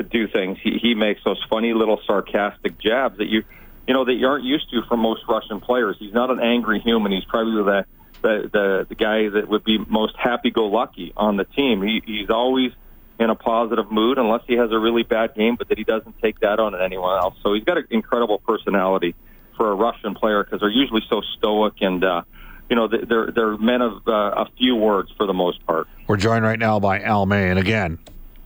do 0.09 0.27
things, 0.27 0.57
he 0.63 0.79
he 0.81 0.95
makes 0.95 1.23
those 1.23 1.41
funny 1.49 1.73
little 1.73 1.99
sarcastic 2.05 2.79
jabs 2.79 3.17
that 3.19 3.27
you 3.27 3.43
you 3.87 3.93
know 3.93 4.05
that 4.05 4.13
you 4.13 4.27
aren't 4.27 4.45
used 4.45 4.69
to 4.71 4.81
from 4.87 4.99
most 4.99 5.21
Russian 5.27 5.59
players. 5.59 5.95
He's 5.99 6.13
not 6.13 6.31
an 6.31 6.39
angry 6.39 6.79
human. 6.79 7.11
He's 7.11 7.25
probably 7.25 7.63
the 7.63 7.85
the 8.21 8.49
the, 8.51 8.85
the 8.89 8.95
guy 8.95 9.29
that 9.29 9.47
would 9.47 9.63
be 9.63 9.77
most 9.77 10.15
happy-go-lucky 10.17 11.13
on 11.15 11.37
the 11.37 11.45
team. 11.45 11.83
He, 11.83 12.01
he's 12.03 12.29
always 12.29 12.71
in 13.19 13.29
a 13.29 13.35
positive 13.35 13.91
mood 13.91 14.17
unless 14.17 14.41
he 14.47 14.55
has 14.55 14.71
a 14.71 14.79
really 14.79 15.03
bad 15.03 15.35
game, 15.35 15.55
but 15.55 15.69
that 15.69 15.77
he 15.77 15.83
doesn't 15.83 16.19
take 16.19 16.39
that 16.39 16.59
on 16.59 16.73
anyone 16.79 17.19
else. 17.19 17.35
So 17.43 17.53
he's 17.53 17.63
got 17.63 17.77
an 17.77 17.85
incredible 17.91 18.39
personality 18.39 19.13
for 19.55 19.71
a 19.71 19.75
Russian 19.75 20.15
player 20.15 20.43
because 20.43 20.59
they're 20.59 20.69
usually 20.69 21.01
so 21.09 21.21
stoic 21.37 21.73
and 21.81 22.03
uh, 22.03 22.21
you 22.69 22.75
know 22.75 22.87
they're 22.87 23.31
they're 23.31 23.57
men 23.57 23.81
of 23.81 24.07
uh, 24.07 24.11
a 24.11 24.49
few 24.57 24.75
words 24.75 25.11
for 25.17 25.25
the 25.27 25.33
most 25.33 25.65
part. 25.65 25.87
We're 26.07 26.17
joined 26.17 26.43
right 26.43 26.59
now 26.59 26.79
by 26.79 27.01
Al 27.01 27.25
May, 27.25 27.49
and 27.49 27.59
again, 27.59 27.99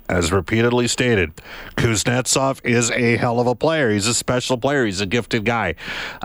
as 0.09 0.31
repeatedly 0.31 0.87
stated, 0.87 1.35
Kuznetsov 1.75 2.63
is 2.63 2.91
a 2.91 3.17
hell 3.17 3.39
of 3.39 3.47
a 3.47 3.55
player. 3.55 3.91
He's 3.91 4.07
a 4.07 4.13
special 4.13 4.57
player. 4.57 4.85
He's 4.85 5.01
a 5.01 5.05
gifted 5.05 5.45
guy. 5.45 5.75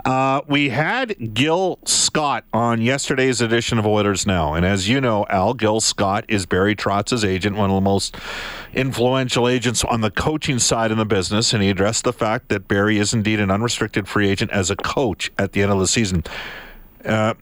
Uh, 0.05 0.41
we 0.47 0.69
had 0.69 1.33
Gil 1.33 1.79
Scott 1.85 2.45
on 2.53 2.81
yesterday's 2.81 3.41
edition 3.41 3.77
of 3.77 3.85
Oilers 3.85 4.25
Now. 4.25 4.53
And 4.53 4.65
as 4.65 4.87
you 4.87 5.01
know, 5.01 5.25
Al, 5.29 5.53
Gil 5.53 5.81
Scott 5.81 6.25
is 6.27 6.45
Barry 6.45 6.75
Trotz's 6.75 7.25
agent, 7.25 7.55
one 7.55 7.69
of 7.69 7.75
the 7.75 7.81
most 7.81 8.15
influential 8.73 9.47
agents 9.47 9.83
on 9.83 10.01
the 10.01 10.11
coaching 10.11 10.59
side 10.59 10.91
in 10.91 10.97
the 10.97 11.05
business. 11.05 11.53
And 11.53 11.61
he 11.61 11.69
addressed 11.69 12.03
the 12.03 12.13
fact 12.13 12.49
that 12.49 12.67
Barry 12.67 12.97
is 12.97 13.13
indeed 13.13 13.39
an 13.39 13.51
unrestricted 13.51 14.07
free 14.07 14.29
agent 14.29 14.51
as 14.51 14.69
a 14.69 14.75
coach 14.75 15.31
at 15.37 15.51
the 15.51 15.61
end 15.61 15.71
of 15.71 15.79
the 15.79 15.87
season. 15.87 16.23
Uh, 17.03 17.33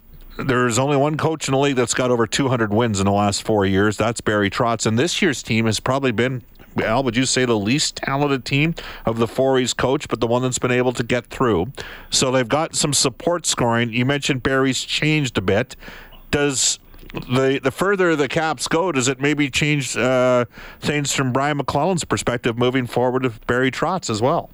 there's 0.44 0.80
only 0.80 0.98
one 0.98 1.18
coach 1.18 1.48
in 1.48 1.54
the 1.54 1.58
league 1.58 1.76
that's 1.76 1.94
got 1.94 2.12
over 2.12 2.28
200 2.28 2.74
wins 2.74 3.00
in 3.00 3.06
the 3.06 3.12
last 3.12 3.44
four 3.44 3.66
years. 3.66 3.98
That's 3.98 4.22
Barry 4.22 4.50
Trotz. 4.50 4.86
And 4.86 4.98
this 4.98 5.22
year's 5.22 5.42
team 5.44 5.66
has 5.66 5.80
probably 5.80 6.12
been, 6.12 6.44
Al, 6.84 7.04
would 7.04 7.16
you 7.16 7.26
say 7.26 7.46
the 7.46 7.58
least 7.58 7.98
talented 7.98 8.46
team 8.46 8.76
of 9.06 9.18
the 9.18 9.28
four 9.28 9.58
he's 9.58 9.74
coached, 9.74 10.10
but 10.10 10.20
the 10.20 10.28
one 10.28 10.42
that's 10.42 10.60
been 10.60 10.72
able 10.72 10.94
to 10.94 11.04
get 11.04 11.26
through? 11.28 11.72
So 12.10 12.32
they've 12.32 12.48
got 12.48 12.76
some 12.76 12.94
support 12.94 13.46
scoring. 13.46 13.92
You 13.92 14.06
mentioned 14.06 14.44
Barry's 14.44 14.82
changed 14.82 15.38
a 15.38 15.42
bit. 15.42 15.76
Does 16.30 16.80
the 17.14 17.60
the 17.62 17.72
further 17.72 18.16
the 18.16 18.30
caps 18.30 18.68
go, 18.68 18.92
does 18.92 19.10
it 19.10 19.20
maybe 19.20 19.50
change 19.50 19.98
uh, 19.98 20.46
things 20.80 21.12
from 21.12 21.34
Brian 21.34 21.58
MacLellan's 21.58 22.06
perspective 22.06 22.58
moving 22.58 22.88
forward 22.88 23.24
with 23.24 23.46
Barry 23.48 23.70
Trotz 23.70 24.10
as 24.10 24.22
well? 24.22 24.50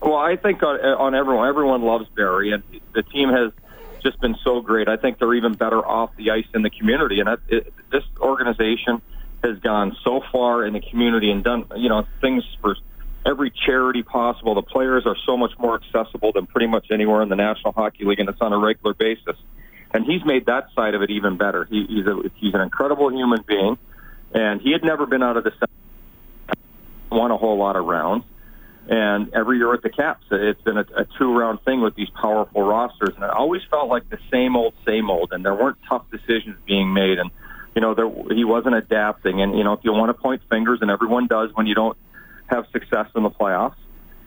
Well, 0.00 0.16
I 0.16 0.36
think 0.36 0.62
on, 0.62 0.76
on 0.80 1.14
everyone, 1.14 1.48
everyone 1.48 1.82
loves 1.82 2.06
Barry, 2.14 2.52
and 2.52 2.62
the 2.94 3.02
team 3.02 3.28
has 3.28 3.52
just 4.02 4.20
been 4.20 4.36
so 4.44 4.60
great. 4.60 4.88
I 4.88 4.96
think 4.96 5.18
they're 5.18 5.34
even 5.34 5.54
better 5.54 5.84
off 5.84 6.10
the 6.16 6.30
ice 6.30 6.46
in 6.54 6.62
the 6.62 6.70
community. 6.70 7.20
And 7.20 7.28
it, 7.28 7.40
it, 7.48 7.74
this 7.90 8.04
organization 8.20 9.02
has 9.42 9.58
gone 9.58 9.96
so 10.02 10.22
far 10.32 10.64
in 10.64 10.72
the 10.72 10.80
community 10.80 11.30
and 11.30 11.44
done, 11.44 11.66
you 11.76 11.88
know, 11.88 12.06
things 12.20 12.44
for 12.60 12.76
every 13.24 13.52
charity 13.66 14.02
possible. 14.02 14.54
The 14.54 14.62
players 14.62 15.04
are 15.06 15.16
so 15.26 15.36
much 15.36 15.52
more 15.58 15.80
accessible 15.82 16.32
than 16.32 16.46
pretty 16.46 16.66
much 16.66 16.86
anywhere 16.90 17.22
in 17.22 17.28
the 17.28 17.36
National 17.36 17.72
Hockey 17.72 18.04
League, 18.04 18.20
and 18.20 18.28
it's 18.28 18.40
on 18.40 18.52
a 18.52 18.58
regular 18.58 18.94
basis. 18.94 19.36
And 19.92 20.04
he's 20.04 20.24
made 20.24 20.46
that 20.46 20.68
side 20.74 20.94
of 20.94 21.02
it 21.02 21.10
even 21.10 21.36
better. 21.36 21.64
He, 21.64 21.86
he's 21.88 22.06
a, 22.06 22.30
he's 22.36 22.54
an 22.54 22.60
incredible 22.60 23.10
human 23.12 23.42
being, 23.46 23.78
and 24.32 24.60
he 24.60 24.72
had 24.72 24.82
never 24.82 25.06
been 25.06 25.22
out 25.22 25.36
of 25.36 25.44
the 25.44 25.52
won 27.10 27.30
a 27.30 27.36
whole 27.36 27.56
lot 27.56 27.76
of 27.76 27.84
rounds. 27.84 28.24
And 28.88 29.34
every 29.34 29.58
year 29.58 29.74
at 29.74 29.82
the 29.82 29.90
Caps, 29.90 30.24
it's 30.30 30.60
been 30.62 30.76
a, 30.76 30.86
a 30.96 31.04
two-round 31.18 31.60
thing 31.62 31.80
with 31.80 31.96
these 31.96 32.10
powerful 32.10 32.62
rosters, 32.62 33.14
and 33.16 33.24
it 33.24 33.30
always 33.30 33.62
felt 33.68 33.88
like 33.88 34.08
the 34.10 34.18
same 34.30 34.54
old, 34.54 34.74
same 34.86 35.10
old, 35.10 35.32
and 35.32 35.44
there 35.44 35.54
weren't 35.54 35.78
tough 35.88 36.04
decisions 36.10 36.56
being 36.66 36.92
made, 36.92 37.18
and 37.18 37.30
you 37.74 37.80
know 37.82 37.94
there, 37.94 38.08
he 38.32 38.44
wasn't 38.44 38.76
adapting. 38.76 39.42
And 39.42 39.58
you 39.58 39.64
know 39.64 39.72
if 39.72 39.80
you 39.82 39.92
want 39.92 40.16
to 40.16 40.22
point 40.22 40.42
fingers, 40.48 40.78
and 40.82 40.90
everyone 40.90 41.26
does 41.26 41.50
when 41.54 41.66
you 41.66 41.74
don't 41.74 41.98
have 42.46 42.66
success 42.72 43.08
in 43.16 43.24
the 43.24 43.30
playoffs, 43.30 43.74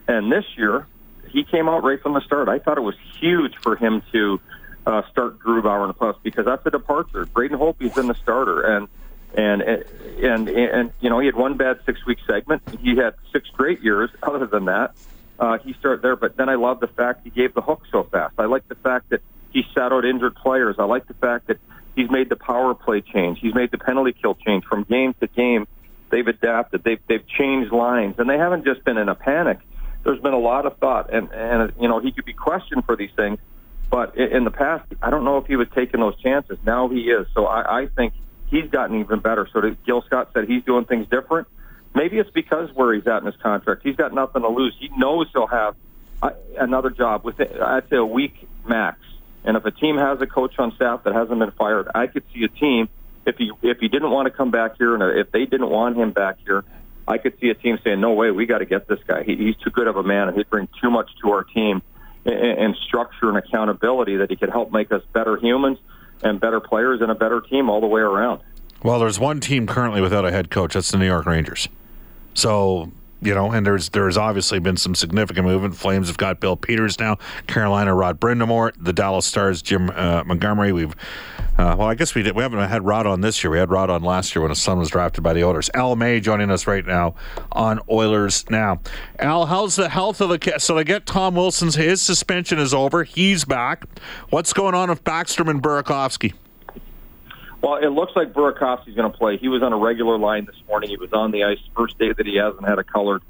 and 0.06 0.30
this 0.30 0.44
year 0.58 0.86
he 1.30 1.44
came 1.44 1.66
out 1.66 1.82
right 1.82 2.00
from 2.02 2.12
the 2.12 2.20
start. 2.20 2.50
I 2.50 2.58
thought 2.58 2.76
it 2.76 2.82
was 2.82 2.96
huge 3.18 3.56
for 3.62 3.76
him 3.76 4.02
to 4.12 4.40
uh, 4.86 5.02
start 5.10 5.38
Grubauer 5.38 5.82
in 5.82 5.88
the 5.88 5.94
playoffs 5.94 6.22
because 6.22 6.44
that's 6.44 6.66
a 6.66 6.70
departure. 6.70 7.24
Braden 7.24 7.58
Holtby's 7.58 7.94
been 7.94 8.08
the 8.08 8.14
starter, 8.14 8.60
and 8.60 8.88
and 9.34 9.62
and 9.62 10.48
and 10.48 10.92
you 11.00 11.10
know 11.10 11.20
he 11.20 11.26
had 11.26 11.36
one 11.36 11.56
bad 11.56 11.80
six 11.86 12.04
week 12.06 12.18
segment. 12.26 12.62
He 12.80 12.96
had 12.96 13.14
six 13.32 13.48
great 13.50 13.80
years. 13.80 14.10
Other 14.22 14.46
than 14.46 14.66
that, 14.66 14.94
uh, 15.38 15.58
he 15.58 15.74
started 15.74 16.02
there. 16.02 16.16
But 16.16 16.36
then 16.36 16.48
I 16.48 16.54
love 16.56 16.80
the 16.80 16.88
fact 16.88 17.20
he 17.24 17.30
gave 17.30 17.54
the 17.54 17.60
hook 17.60 17.82
so 17.90 18.04
fast. 18.04 18.34
I 18.38 18.46
like 18.46 18.66
the 18.68 18.74
fact 18.76 19.10
that 19.10 19.22
he 19.52 19.62
sat 19.74 19.92
out 19.92 20.04
injured 20.04 20.36
players. 20.36 20.76
I 20.78 20.84
like 20.84 21.06
the 21.06 21.14
fact 21.14 21.48
that 21.48 21.58
he's 21.96 22.10
made 22.10 22.28
the 22.28 22.36
power 22.36 22.74
play 22.74 23.00
change. 23.00 23.38
He's 23.40 23.54
made 23.54 23.70
the 23.70 23.78
penalty 23.78 24.12
kill 24.12 24.34
change 24.34 24.64
from 24.64 24.84
game 24.84 25.14
to 25.20 25.26
game. 25.26 25.66
They've 26.10 26.26
adapted. 26.26 26.82
They've 26.84 27.00
they've 27.08 27.26
changed 27.26 27.72
lines, 27.72 28.16
and 28.18 28.28
they 28.28 28.38
haven't 28.38 28.64
just 28.64 28.84
been 28.84 28.98
in 28.98 29.08
a 29.08 29.14
panic. 29.14 29.58
There's 30.02 30.20
been 30.20 30.32
a 30.32 30.38
lot 30.38 30.66
of 30.66 30.78
thought, 30.78 31.12
and 31.12 31.30
and 31.32 31.72
you 31.80 31.88
know 31.88 32.00
he 32.00 32.10
could 32.10 32.24
be 32.24 32.32
questioned 32.32 32.84
for 32.84 32.96
these 32.96 33.10
things. 33.16 33.38
But 33.90 34.16
in 34.16 34.44
the 34.44 34.52
past, 34.52 34.84
I 35.02 35.10
don't 35.10 35.24
know 35.24 35.38
if 35.38 35.46
he 35.46 35.56
was 35.56 35.66
taking 35.74 35.98
those 35.98 36.18
chances. 36.20 36.58
Now 36.64 36.88
he 36.88 37.10
is. 37.10 37.26
So 37.34 37.46
I, 37.46 37.80
I 37.80 37.86
think 37.88 38.14
he's 38.50 38.68
gotten 38.70 39.00
even 39.00 39.20
better. 39.20 39.48
So 39.52 39.60
Gil 39.86 40.02
Scott 40.02 40.30
said 40.34 40.48
he's 40.48 40.64
doing 40.64 40.84
things 40.84 41.06
different. 41.08 41.48
Maybe 41.94 42.18
it's 42.18 42.30
because 42.30 42.70
where 42.74 42.94
he's 42.94 43.06
at 43.06 43.18
in 43.18 43.26
his 43.26 43.36
contract. 43.36 43.82
He's 43.82 43.96
got 43.96 44.14
nothing 44.14 44.42
to 44.42 44.48
lose. 44.48 44.76
He 44.78 44.90
knows 44.96 45.26
he'll 45.32 45.46
have 45.46 45.74
uh, 46.22 46.30
another 46.58 46.90
job 46.90 47.24
within, 47.24 47.60
I'd 47.60 47.88
say, 47.88 47.96
a 47.96 48.04
week 48.04 48.34
max. 48.66 48.98
And 49.44 49.56
if 49.56 49.64
a 49.64 49.70
team 49.70 49.96
has 49.96 50.20
a 50.20 50.26
coach 50.26 50.58
on 50.58 50.72
staff 50.74 51.04
that 51.04 51.14
hasn't 51.14 51.38
been 51.38 51.50
fired, 51.52 51.88
I 51.94 52.06
could 52.06 52.24
see 52.32 52.44
a 52.44 52.48
team 52.48 52.88
if 53.26 53.36
he 53.36 53.50
if 53.62 53.78
he 53.78 53.88
didn't 53.88 54.10
want 54.10 54.26
to 54.26 54.30
come 54.30 54.50
back 54.50 54.76
here 54.78 54.94
and 54.94 55.18
if 55.18 55.30
they 55.32 55.46
didn't 55.46 55.68
want 55.68 55.96
him 55.96 56.12
back 56.12 56.38
here, 56.44 56.64
I 57.06 57.18
could 57.18 57.38
see 57.40 57.48
a 57.48 57.54
team 57.54 57.78
saying, 57.82 58.00
"No 58.00 58.12
way, 58.12 58.30
we 58.30 58.46
got 58.46 58.58
to 58.58 58.66
get 58.66 58.86
this 58.86 59.00
guy. 59.06 59.24
He, 59.24 59.36
he's 59.36 59.56
too 59.56 59.70
good 59.70 59.86
of 59.86 59.96
a 59.96 60.02
man, 60.02 60.28
and 60.28 60.36
he'd 60.36 60.48
bring 60.48 60.68
too 60.80 60.90
much 60.90 61.10
to 61.22 61.30
our 61.30 61.44
team 61.44 61.82
and 62.24 62.76
structure 62.86 63.28
and 63.28 63.38
accountability 63.38 64.16
that 64.16 64.30
he 64.30 64.36
could 64.36 64.50
help 64.50 64.72
make 64.72 64.92
us 64.92 65.02
better 65.12 65.36
humans." 65.36 65.78
And 66.22 66.40
better 66.40 66.60
players 66.60 67.00
and 67.00 67.10
a 67.10 67.14
better 67.14 67.40
team 67.40 67.68
all 67.70 67.80
the 67.80 67.86
way 67.86 68.00
around. 68.00 68.40
Well, 68.82 68.98
there's 68.98 69.20
one 69.20 69.40
team 69.40 69.66
currently 69.66 70.00
without 70.00 70.24
a 70.24 70.30
head 70.30 70.50
coach. 70.50 70.74
That's 70.74 70.90
the 70.90 70.98
New 70.98 71.06
York 71.06 71.26
Rangers. 71.26 71.68
So 72.34 72.90
you 73.22 73.34
know, 73.34 73.50
and 73.52 73.66
there's 73.66 73.90
there's 73.90 74.16
obviously 74.16 74.58
been 74.58 74.76
some 74.76 74.94
significant 74.94 75.46
movement. 75.46 75.76
Flames 75.76 76.08
have 76.08 76.16
got 76.16 76.40
Bill 76.40 76.56
Peters 76.56 76.98
now, 76.98 77.18
Carolina 77.46 77.94
Rod 77.94 78.20
Brind'Amour, 78.20 78.72
the 78.78 78.92
Dallas 78.92 79.26
Stars 79.26 79.62
Jim 79.62 79.90
uh, 79.90 80.24
Montgomery. 80.24 80.72
We've 80.72 80.94
uh, 81.58 81.76
well, 81.76 81.88
I 81.88 81.94
guess 81.94 82.14
we 82.14 82.22
did. 82.22 82.34
We 82.34 82.42
haven't 82.42 82.58
had 82.68 82.86
Rod 82.86 83.06
on 83.06 83.20
this 83.20 83.44
year. 83.44 83.50
We 83.50 83.58
had 83.58 83.70
Rod 83.70 83.90
on 83.90 84.02
last 84.02 84.34
year 84.34 84.40
when 84.40 84.50
his 84.50 84.62
son 84.62 84.78
was 84.78 84.88
drafted 84.88 85.22
by 85.22 85.34
the 85.34 85.44
Oilers. 85.44 85.68
Al 85.74 85.94
May 85.94 86.18
joining 86.20 86.50
us 86.50 86.66
right 86.66 86.86
now 86.86 87.14
on 87.52 87.80
Oilers 87.90 88.48
Now. 88.48 88.80
Al, 89.18 89.46
how's 89.46 89.76
the 89.76 89.90
health 89.90 90.22
of 90.22 90.30
the 90.30 90.58
so 90.58 90.74
they 90.74 90.84
get 90.84 91.04
Tom 91.04 91.34
Wilson's 91.34 91.74
his 91.74 92.00
suspension 92.00 92.58
is 92.58 92.72
over. 92.72 93.04
He's 93.04 93.44
back. 93.44 93.84
What's 94.30 94.52
going 94.54 94.74
on 94.74 94.88
with 94.88 95.04
Backstrom 95.04 95.50
and 95.50 95.62
Burakovsky? 95.62 96.32
Well, 97.62 97.76
it 97.76 97.88
looks 97.88 98.12
like 98.16 98.32
Burakovsky's 98.32 98.94
going 98.94 99.10
to 99.10 99.16
play. 99.16 99.36
He 99.36 99.48
was 99.48 99.62
on 99.62 99.72
a 99.72 99.78
regular 99.78 100.18
line 100.18 100.46
this 100.46 100.56
morning. 100.66 100.88
He 100.88 100.96
was 100.96 101.12
on 101.12 101.30
the 101.30 101.44
ice 101.44 101.58
first 101.76 101.98
day 101.98 102.12
that 102.12 102.26
he 102.26 102.36
hasn't 102.36 102.66
had 102.66 102.78
a 102.78 102.84
colored 102.84 103.22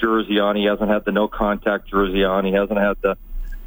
jersey 0.00 0.38
on. 0.38 0.56
He 0.56 0.64
hasn't 0.64 0.88
had 0.88 1.04
the 1.04 1.12
no 1.12 1.28
contact 1.28 1.88
jersey 1.88 2.24
on. 2.24 2.44
He 2.44 2.52
hasn't 2.52 2.78
had 2.78 2.96
the 3.02 3.16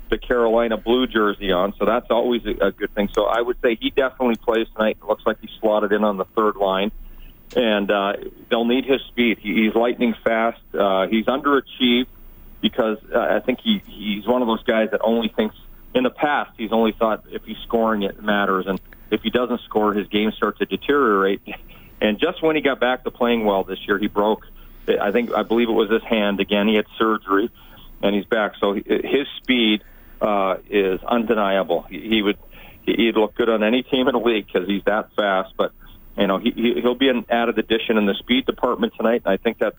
the 0.10 0.18
Carolina 0.18 0.78
blue 0.78 1.06
jersey 1.06 1.52
on. 1.52 1.74
So 1.78 1.86
that's 1.86 2.08
always 2.10 2.46
a, 2.46 2.68
a 2.68 2.72
good 2.72 2.94
thing. 2.96 3.10
So 3.14 3.26
I 3.26 3.42
would 3.42 3.58
say 3.62 3.76
he 3.80 3.90
definitely 3.90 4.38
plays 4.38 4.68
tonight. 4.74 4.98
It 5.02 5.06
looks 5.06 5.24
like 5.26 5.38
he's 5.42 5.52
slotted 5.60 5.92
in 5.92 6.04
on 6.06 6.16
the 6.16 6.24
third 6.24 6.56
line, 6.56 6.92
and 7.56 7.92
uh, 7.92 8.14
they'll 8.50 8.66
need 8.66 8.86
his 8.86 9.02
speed. 9.10 9.40
He, 9.40 9.66
he's 9.66 9.76
lightning 9.76 10.16
fast. 10.24 10.62
Uh, 10.74 11.08
he's 11.08 11.26
underachieved 11.26 12.08
because 12.62 12.98
uh, 13.14 13.20
I 13.20 13.40
think 13.42 13.60
he 13.62 13.82
he's 13.86 14.26
one 14.26 14.42
of 14.42 14.48
those 14.48 14.64
guys 14.64 14.92
that 14.92 15.02
only 15.04 15.28
thinks. 15.30 15.56
In 15.94 16.04
the 16.04 16.10
past, 16.12 16.52
he's 16.58 16.74
only 16.74 16.92
thought 16.92 17.24
if 17.32 17.44
he's 17.44 17.58
scoring, 17.64 18.04
it 18.04 18.22
matters, 18.22 18.68
and 18.68 18.80
if 19.12 19.22
he 19.22 19.30
doesn't 19.30 19.62
score, 19.62 19.94
his 19.94 20.08
game 20.08 20.32
starts 20.32 20.60
to 20.60 20.66
deteriorate. 20.66 21.42
And 22.00 22.20
just 22.20 22.44
when 22.44 22.56
he 22.56 22.62
got 22.62 22.80
back 22.80 23.06
to 23.06 23.10
playing 23.10 23.44
well 23.44 23.64
this 23.64 23.80
year, 23.88 23.98
he 23.98 24.06
broke. 24.06 24.46
I 24.88 25.12
think 25.12 25.34
I 25.34 25.42
believe 25.42 25.68
it 25.68 25.74
was 25.74 25.90
his 25.90 26.04
hand 26.04 26.40
again. 26.40 26.68
He 26.68 26.76
had 26.76 26.86
surgery, 26.98 27.50
and 28.04 28.16
he's 28.16 28.26
back. 28.26 28.54
So 28.60 28.74
his 28.74 29.28
speed 29.38 29.84
uh, 30.22 30.58
is 30.70 31.02
undeniable. 31.04 31.82
He, 31.90 32.22
would 32.22 32.38
he'd 32.86 33.16
look 33.16 33.34
good 33.34 33.50
on 33.50 33.64
any 33.64 33.82
team 33.82 34.08
in 34.08 34.14
the 34.14 34.20
league 34.20 34.46
because 34.46 34.68
he's 34.68 34.84
that 34.86 35.10
fast. 35.16 35.54
But 35.58 35.72
you 36.16 36.28
know 36.28 36.38
he 36.38 36.80
he'll 36.82 36.94
be 36.94 37.10
an 37.10 37.26
added 37.30 37.58
addition 37.58 37.98
in 37.98 38.06
the 38.06 38.14
speed 38.20 38.46
department 38.46 38.94
tonight. 38.96 39.24
And 39.26 39.34
I 39.34 39.38
think 39.38 39.58
that's 39.58 39.78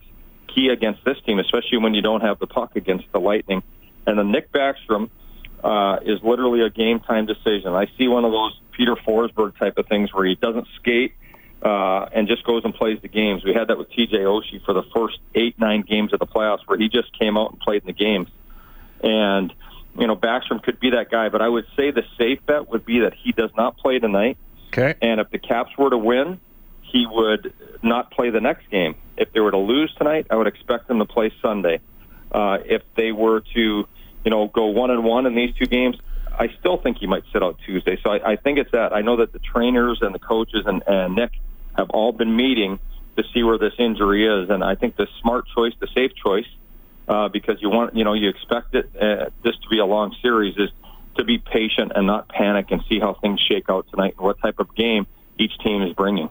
key 0.53 0.69
against 0.69 1.05
this 1.05 1.17
team, 1.25 1.39
especially 1.39 1.79
when 1.79 1.95
you 1.95 2.03
don't 2.03 2.23
have 2.23 2.39
the 2.39 2.47
puck 2.47 2.75
against 2.77 3.05
the 3.13 3.21
Lightning. 3.21 3.63
And 4.07 4.19
then 4.19 4.33
Nick 4.33 4.51
Backstrom 4.53 5.11
uh, 5.63 5.99
is 6.03 6.21
literally 6.23 6.63
a 6.63 6.71
game 6.71 7.01
time 7.01 7.27
decision. 7.27 7.75
I 7.75 7.87
see 7.97 8.09
one 8.09 8.25
of 8.25 8.33
those 8.33 8.59
Peter 8.79 8.95
Forsberg 8.95 9.59
type 9.59 9.77
of 9.77 9.87
things 9.89 10.15
where 10.15 10.25
he 10.25 10.37
doesn't 10.37 10.67
skate 10.77 11.15
uh, 11.63 12.09
and 12.13 12.29
just 12.29 12.45
goes 12.45 12.65
and 12.65 12.73
plays 12.73 12.99
the 13.03 13.09
games. 13.09 13.45
We 13.45 13.53
had 13.53 13.69
that 13.69 13.77
with 13.77 13.91
TJ 13.91 14.15
Oshie 14.15 14.65
for 14.65 14.73
the 14.73 14.85
first 14.95 15.19
eight, 15.35 15.59
nine 15.59 15.83
games 15.83 16.13
of 16.13 16.21
the 16.21 16.27
playoffs 16.27 16.61
where 16.67 16.79
he 16.79 16.89
just 16.89 17.17
came 17.19 17.37
out 17.37 17.51
and 17.51 17.61
played 17.61 17.83
in 17.83 17.87
the 17.89 17.93
games. 17.93 18.29
And, 19.03 19.53
you 19.99 20.07
know, 20.07 20.15
Backstrom 20.17 20.63
could 20.63 20.79
be 20.79 20.91
that 20.91 21.11
guy, 21.11 21.29
but 21.29 21.43
I 21.43 21.49
would 21.49 21.67
say 21.77 21.91
the 21.91 22.05
safe 22.17 22.39
bet 22.47 22.71
would 22.71 22.87
be 22.87 23.01
that 23.01 23.15
he 23.15 23.33
does 23.33 23.51
not 23.57 23.77
play 23.77 23.99
tonight. 23.99 24.39
Okay. 24.69 24.95
And 25.03 25.21
if 25.21 25.31
the 25.31 25.39
Caps 25.39 25.77
were 25.77 25.91
to 25.91 25.99
win, 25.99 26.41
he 26.83 27.05
would 27.11 27.53
not 27.83 28.13
play 28.13 28.31
the 28.31 28.41
next 28.41 28.71
game. 28.71 28.95
If 29.17 29.33
they 29.33 29.41
were 29.41 29.51
to 29.51 29.59
lose 29.59 29.93
tonight, 29.97 30.29
I 30.31 30.37
would 30.37 30.47
expect 30.47 30.87
them 30.87 31.01
to 31.01 31.05
play 31.05 31.33
Sunday. 31.43 31.81
Uh, 32.31 32.59
if 32.65 32.83
they 32.95 33.11
were 33.11 33.41
to 33.55 33.89
you 34.25 34.31
know, 34.31 34.47
go 34.49 34.67
one 34.67 34.91
and 34.91 35.05
one 35.05 35.27
in 35.27 35.35
these 35.35 35.55
two 35.55 35.67
games, 35.67 35.97
I 36.39 36.49
still 36.61 36.77
think 36.77 36.99
he 36.99 37.07
might 37.07 37.25
sit 37.33 37.43
out 37.43 37.59
Tuesday. 37.67 37.99
So 38.03 38.11
I, 38.11 38.33
I 38.33 38.37
think 38.37 38.59
it's 38.59 38.71
that. 38.71 38.93
I 38.93 39.03
know 39.03 39.17
that 39.17 39.33
the 39.33 39.41
trainers 39.41 39.99
and 40.03 40.15
the 40.15 40.21
coaches 40.21 40.65
and, 40.67 40.83
and 40.87 41.17
Nick 41.17 41.33
have 41.77 41.91
all 41.91 42.13
been 42.13 42.35
meeting 42.35 42.79
to 43.17 43.25
see 43.35 43.43
where 43.43 43.59
this 43.59 43.73
injury 43.79 44.25
is, 44.27 44.49
and 44.49 44.63
I 44.63 44.77
think 44.77 44.97
the 44.97 45.09
smart 45.21 45.47
choice, 45.55 45.73
the 45.81 45.89
safe 45.93 46.13
choice, 46.15 46.47
uh, 47.09 47.29
because 47.29 47.57
you 47.61 47.69
want, 47.69 47.97
you 47.97 48.05
know, 48.05 48.13
you 48.13 48.29
expect 48.29 48.75
it 48.75 48.91
uh, 48.95 49.31
this 49.43 49.57
to 49.57 49.69
be 49.69 49.79
a 49.79 49.85
long 49.85 50.15
series, 50.23 50.57
is 50.57 50.71
to 51.17 51.25
be 51.25 51.39
patient 51.39 51.93
and 51.97 52.07
not 52.07 52.29
panic 52.29 52.71
and 52.71 52.83
see 52.89 53.01
how 53.01 53.15
things 53.15 53.41
shake 53.41 53.69
out 53.69 53.87
tonight 53.91 54.15
and 54.17 54.25
what 54.25 54.41
type 54.41 54.61
of 54.61 54.73
game 54.77 55.07
each 55.39 55.57
team 55.59 55.83
is 55.83 55.93
bringing. 55.93 56.29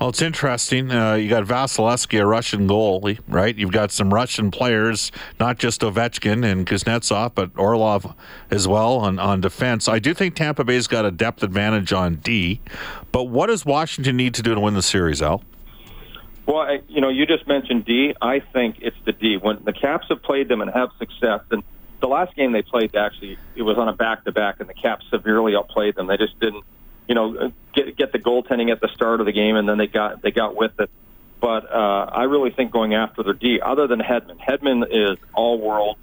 Well, 0.00 0.08
it's 0.08 0.22
interesting. 0.22 0.90
Uh, 0.90 1.14
you 1.14 1.28
got 1.28 1.44
Vasilevskiy, 1.44 2.20
a 2.20 2.26
Russian 2.26 2.66
goalie, 2.68 3.18
right? 3.28 3.54
You've 3.56 3.72
got 3.72 3.90
some 3.92 4.12
Russian 4.12 4.50
players, 4.50 5.12
not 5.38 5.58
just 5.58 5.82
Ovechkin 5.82 6.44
and 6.44 6.66
Kuznetsov, 6.66 7.32
but 7.34 7.50
Orlov 7.56 8.14
as 8.50 8.66
well 8.66 8.96
on, 8.96 9.18
on 9.18 9.40
defense. 9.40 9.88
I 9.88 9.98
do 9.98 10.14
think 10.14 10.34
Tampa 10.34 10.64
Bay's 10.64 10.86
got 10.86 11.04
a 11.04 11.10
depth 11.10 11.42
advantage 11.42 11.92
on 11.92 12.16
D. 12.16 12.60
But 13.12 13.24
what 13.24 13.46
does 13.46 13.64
Washington 13.64 14.16
need 14.16 14.34
to 14.34 14.42
do 14.42 14.54
to 14.54 14.60
win 14.60 14.74
the 14.74 14.82
series, 14.82 15.22
Al? 15.22 15.42
Well, 16.46 16.58
I, 16.58 16.80
you 16.88 17.00
know, 17.00 17.08
you 17.08 17.26
just 17.26 17.46
mentioned 17.48 17.84
D. 17.84 18.14
I 18.22 18.40
think 18.40 18.76
it's 18.80 18.96
the 19.04 19.12
D. 19.12 19.36
When 19.36 19.64
the 19.64 19.72
Caps 19.72 20.06
have 20.10 20.22
played 20.22 20.48
them 20.48 20.60
and 20.60 20.70
have 20.70 20.90
success, 20.98 21.40
and 21.50 21.64
the 22.00 22.06
last 22.06 22.36
game 22.36 22.52
they 22.52 22.62
played, 22.62 22.94
actually, 22.94 23.36
it 23.56 23.62
was 23.62 23.78
on 23.78 23.88
a 23.88 23.92
back-to-back, 23.92 24.60
and 24.60 24.68
the 24.68 24.74
Caps 24.74 25.04
severely 25.10 25.56
outplayed 25.56 25.96
them. 25.96 26.06
They 26.06 26.16
just 26.16 26.38
didn't, 26.38 26.64
you 27.08 27.14
know, 27.14 27.52
get 27.74 27.96
get 27.96 28.12
the 28.12 28.18
goaltending 28.18 28.70
at 28.70 28.80
the 28.80 28.88
start 28.94 29.20
of 29.20 29.26
the 29.26 29.32
game, 29.32 29.56
and 29.56 29.68
then 29.68 29.78
they 29.78 29.86
got 29.86 30.22
they 30.22 30.30
got 30.30 30.56
with 30.56 30.78
it. 30.80 30.90
But 31.40 31.70
uh, 31.70 32.10
I 32.12 32.24
really 32.24 32.50
think 32.50 32.72
going 32.72 32.94
after 32.94 33.22
their 33.22 33.34
D, 33.34 33.60
other 33.60 33.86
than 33.86 34.00
Hedman, 34.00 34.38
Hedman 34.38 34.86
is 34.90 35.18
all-world, 35.34 35.98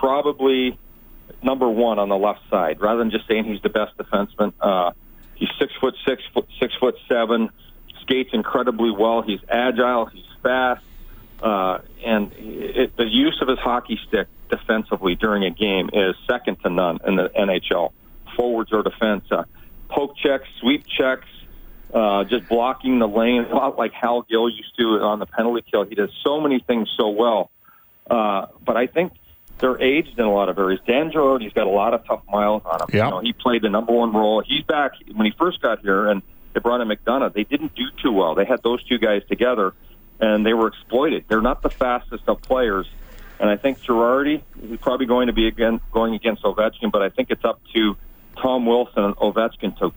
probably 0.00 0.76
number 1.42 1.68
one 1.68 1.98
on 1.98 2.08
the 2.08 2.16
left 2.16 2.40
side. 2.50 2.80
Rather 2.80 2.98
than 2.98 3.10
just 3.10 3.26
saying 3.28 3.44
he's 3.44 3.62
the 3.62 3.68
best 3.68 3.96
defenseman, 3.96 4.52
uh, 4.60 4.90
he's 5.36 5.48
six 5.58 5.72
foot 5.80 5.94
six, 6.06 6.22
foot 6.34 6.46
six 6.60 6.74
foot 6.80 6.96
seven 7.08 7.50
skates 8.02 8.30
incredibly 8.32 8.90
well. 8.90 9.22
He's 9.22 9.40
agile. 9.48 10.06
He's 10.06 10.24
fast. 10.42 10.84
Uh, 11.40 11.78
and 12.04 12.32
it, 12.36 12.96
the 12.96 13.06
use 13.06 13.38
of 13.40 13.48
his 13.48 13.58
hockey 13.58 13.98
stick 14.08 14.28
defensively 14.48 15.16
during 15.16 15.44
a 15.44 15.50
game 15.50 15.90
is 15.92 16.14
second 16.28 16.56
to 16.62 16.70
none 16.70 16.98
in 17.06 17.16
the 17.16 17.30
NHL. 17.30 17.92
Forwards 18.36 18.72
or 18.72 18.82
defense, 18.82 19.24
uh, 19.30 19.44
poke 19.94 20.16
checks, 20.16 20.48
sweep 20.60 20.84
checks, 20.86 21.26
uh, 21.92 22.24
just 22.24 22.48
blocking 22.48 22.98
the 22.98 23.08
lane, 23.08 23.44
a 23.44 23.54
lot 23.54 23.76
like 23.76 23.92
Hal 23.92 24.22
Gill 24.22 24.48
used 24.48 24.76
to 24.78 24.84
on 25.02 25.18
the 25.18 25.26
penalty 25.26 25.64
kill. 25.70 25.84
He 25.84 25.94
does 25.94 26.10
so 26.24 26.40
many 26.40 26.60
things 26.60 26.88
so 26.98 27.10
well. 27.10 27.50
Uh, 28.10 28.46
but 28.64 28.76
I 28.76 28.86
think 28.86 29.12
they're 29.58 29.80
aged 29.80 30.18
in 30.18 30.24
a 30.24 30.32
lot 30.32 30.48
of 30.48 30.58
areas. 30.58 30.80
Dan 30.86 31.10
Girardi's 31.10 31.52
got 31.52 31.66
a 31.66 31.70
lot 31.70 31.94
of 31.94 32.04
tough 32.06 32.22
miles 32.30 32.62
on 32.64 32.80
him. 32.80 32.88
Yep. 32.92 33.04
You 33.04 33.10
know, 33.10 33.20
he 33.20 33.32
played 33.32 33.62
the 33.62 33.68
number 33.68 33.92
one 33.92 34.12
role. 34.12 34.42
He's 34.44 34.64
back 34.64 34.92
when 35.14 35.26
he 35.26 35.32
first 35.38 35.60
got 35.60 35.80
here, 35.80 36.08
and 36.08 36.22
they 36.52 36.60
brought 36.60 36.80
in 36.80 36.88
McDonagh. 36.88 37.32
They 37.34 37.44
didn't 37.44 37.74
do 37.74 37.84
too 38.02 38.12
well. 38.12 38.34
They 38.34 38.44
had 38.44 38.62
those 38.62 38.82
two 38.84 38.98
guys 38.98 39.22
together, 39.28 39.74
and 40.18 40.44
they 40.44 40.54
were 40.54 40.68
exploited. 40.68 41.26
They're 41.28 41.40
not 41.42 41.62
the 41.62 41.70
fastest 41.70 42.24
of 42.26 42.42
players, 42.42 42.88
and 43.38 43.48
I 43.48 43.56
think 43.56 43.80
Girardi 43.82 44.42
is 44.62 44.80
probably 44.80 45.06
going 45.06 45.28
to 45.28 45.32
be 45.32 45.46
again 45.46 45.80
going 45.92 46.14
against 46.14 46.42
Ovechkin, 46.42 46.90
but 46.90 47.02
I 47.02 47.10
think 47.10 47.30
it's 47.30 47.44
up 47.44 47.60
to 47.74 47.96
Tom 48.40 48.66
Wilson 48.66 49.04
and 49.04 49.16
Ovechkin 49.16 49.76
to 49.78 49.92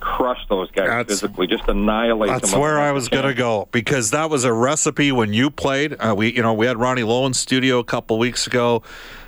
crush 0.00 0.38
those 0.48 0.70
guys 0.70 0.86
That's- 0.86 1.06
physically, 1.06 1.46
just 1.46 1.68
annihilate 1.68 2.30
That's 2.30 2.42
them. 2.42 2.50
That's 2.50 2.60
where 2.60 2.78
I 2.78 2.92
was 2.92 3.08
going 3.08 3.26
to 3.26 3.34
go 3.34 3.68
because 3.72 4.10
that 4.12 4.30
was 4.30 4.44
a 4.44 4.52
recipe 4.52 5.12
when 5.12 5.32
you 5.32 5.50
played. 5.50 5.96
Uh, 5.98 6.14
we, 6.16 6.32
you 6.32 6.42
know, 6.42 6.54
we 6.54 6.66
had 6.66 6.78
Ronnie 6.78 7.02
Low 7.02 7.26
in 7.26 7.34
studio 7.34 7.78
a 7.78 7.84
couple 7.84 8.18
weeks 8.18 8.46
ago. 8.46 8.82